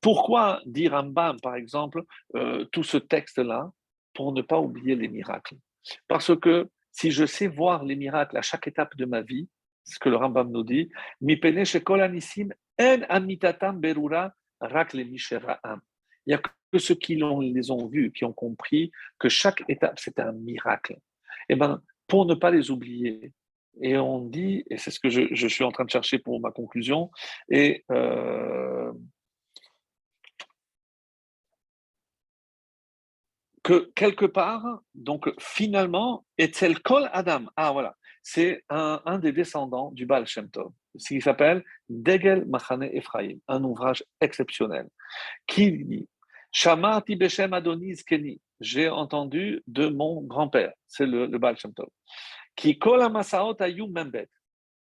[0.00, 2.02] pourquoi dire Rambam, par exemple,
[2.34, 3.70] euh, tout ce texte-là
[4.14, 5.56] pour ne pas oublier les miracles?
[6.08, 9.48] Parce que si je sais voir les miracles à chaque étape de ma vie,
[9.84, 10.90] ce que le Rambam nous dit,
[11.20, 11.26] Il
[16.26, 20.20] n'y a que ceux qui les ont vus, qui ont compris que chaque étape, c'est
[20.20, 20.94] un miracle.
[21.48, 23.32] Et eh ben, pour ne pas les oublier,
[23.82, 26.50] et on dit, et c'est ce que je, suis en train de chercher pour ma
[26.50, 27.10] conclusion,
[27.50, 28.79] et euh,
[33.62, 40.06] que quelque part, donc finalement, Etzel Kol Adam, ah voilà, c'est un, des descendants du
[40.06, 44.88] Baal Shem Tov, qui s'appelle Degel Machane Ephraim, un ouvrage exceptionnel,
[45.46, 46.08] qui dit
[46.52, 51.88] Shamati Beshem Adonis Keni, j'ai entendu de mon grand-père, c'est le, Baal Shem Tov,
[52.56, 54.28] qui Kol Amasaot Ayu Membet.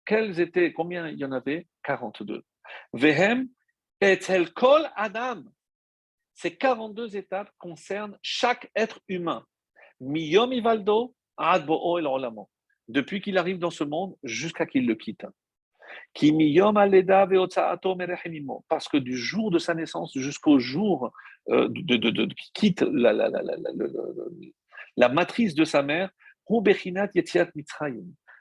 [0.04, 1.66] Quels étaient, combien il y en avait?
[1.82, 2.42] 42.
[2.94, 3.48] Vehem
[4.00, 5.42] Etzel Kol Adam,
[6.38, 9.44] ces 42 étapes concernent chaque être humain.
[10.00, 12.06] Miyom Ivaldo, Adbo El
[12.86, 15.26] Depuis qu'il arrive dans ce monde jusqu'à qu'il le quitte.
[18.68, 21.10] Parce que du jour de sa naissance jusqu'au jour
[21.48, 23.12] euh, de, de, quitte la,
[24.96, 26.10] la, matrice de sa mère,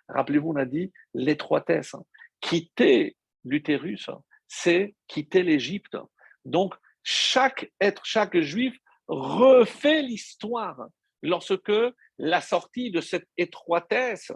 [0.09, 1.95] Rappelez-vous, on a dit l'étroitesse.
[2.41, 4.11] Quitter l'utérus,
[4.47, 5.97] c'est quitter l'Égypte.
[6.45, 6.75] Donc,
[7.09, 8.77] chaque être, chaque juif
[9.07, 10.87] refait l'histoire
[11.23, 11.71] lorsque
[12.17, 14.33] la sortie de cette étroitesse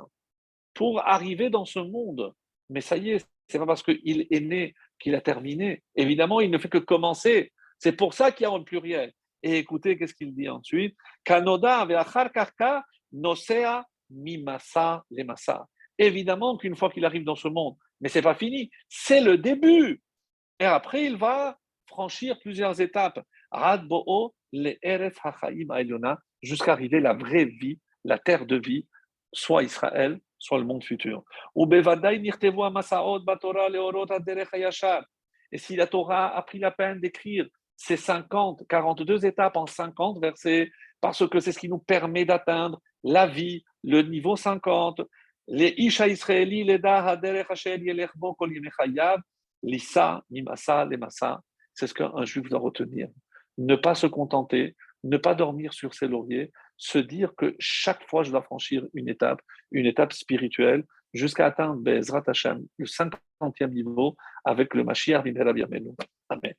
[0.73, 2.33] pour arriver dans ce monde.
[2.69, 5.83] Mais ça y est, c'est pas parce qu'il est né qu'il a terminé.
[5.95, 7.51] Évidemment, il ne fait que commencer.
[7.77, 9.11] C'est pour ça qu'il y a un pluriel.
[9.43, 10.95] Et écoutez, qu'est-ce qu'il dit ensuite?
[11.25, 11.85] Kanoda
[13.11, 15.67] nosea mimasa lemasa.
[15.97, 20.01] Évidemment qu'une fois qu'il arrive dans ce monde, mais c'est pas fini, c'est le début.
[20.57, 21.57] Et après, il va
[21.91, 23.19] franchir plusieurs étapes.
[26.41, 28.87] jusqu'à arriver la vraie vie, la terre de vie,
[29.33, 31.23] soit Israël, soit le monde futur.
[35.53, 40.21] Et si la Torah a pris la peine d'écrire ces 50, 42 étapes en 50
[40.21, 40.71] versets,
[41.01, 45.01] parce que c'est ce qui nous permet d'atteindre la vie, le niveau 50,
[45.47, 46.79] les Isha Israéli, les
[49.63, 51.41] Lisa, Nimasa, Lemasa,
[51.73, 53.09] c'est ce qu'un juif doit retenir.
[53.57, 58.23] Ne pas se contenter, ne pas dormir sur ses lauriers, se dire que chaque fois
[58.23, 59.41] je dois franchir une étape,
[59.71, 60.83] une étape spirituelle,
[61.13, 64.15] jusqu'à atteindre le 50e niveau
[64.45, 65.23] avec le Mashiach
[66.29, 66.53] Amen.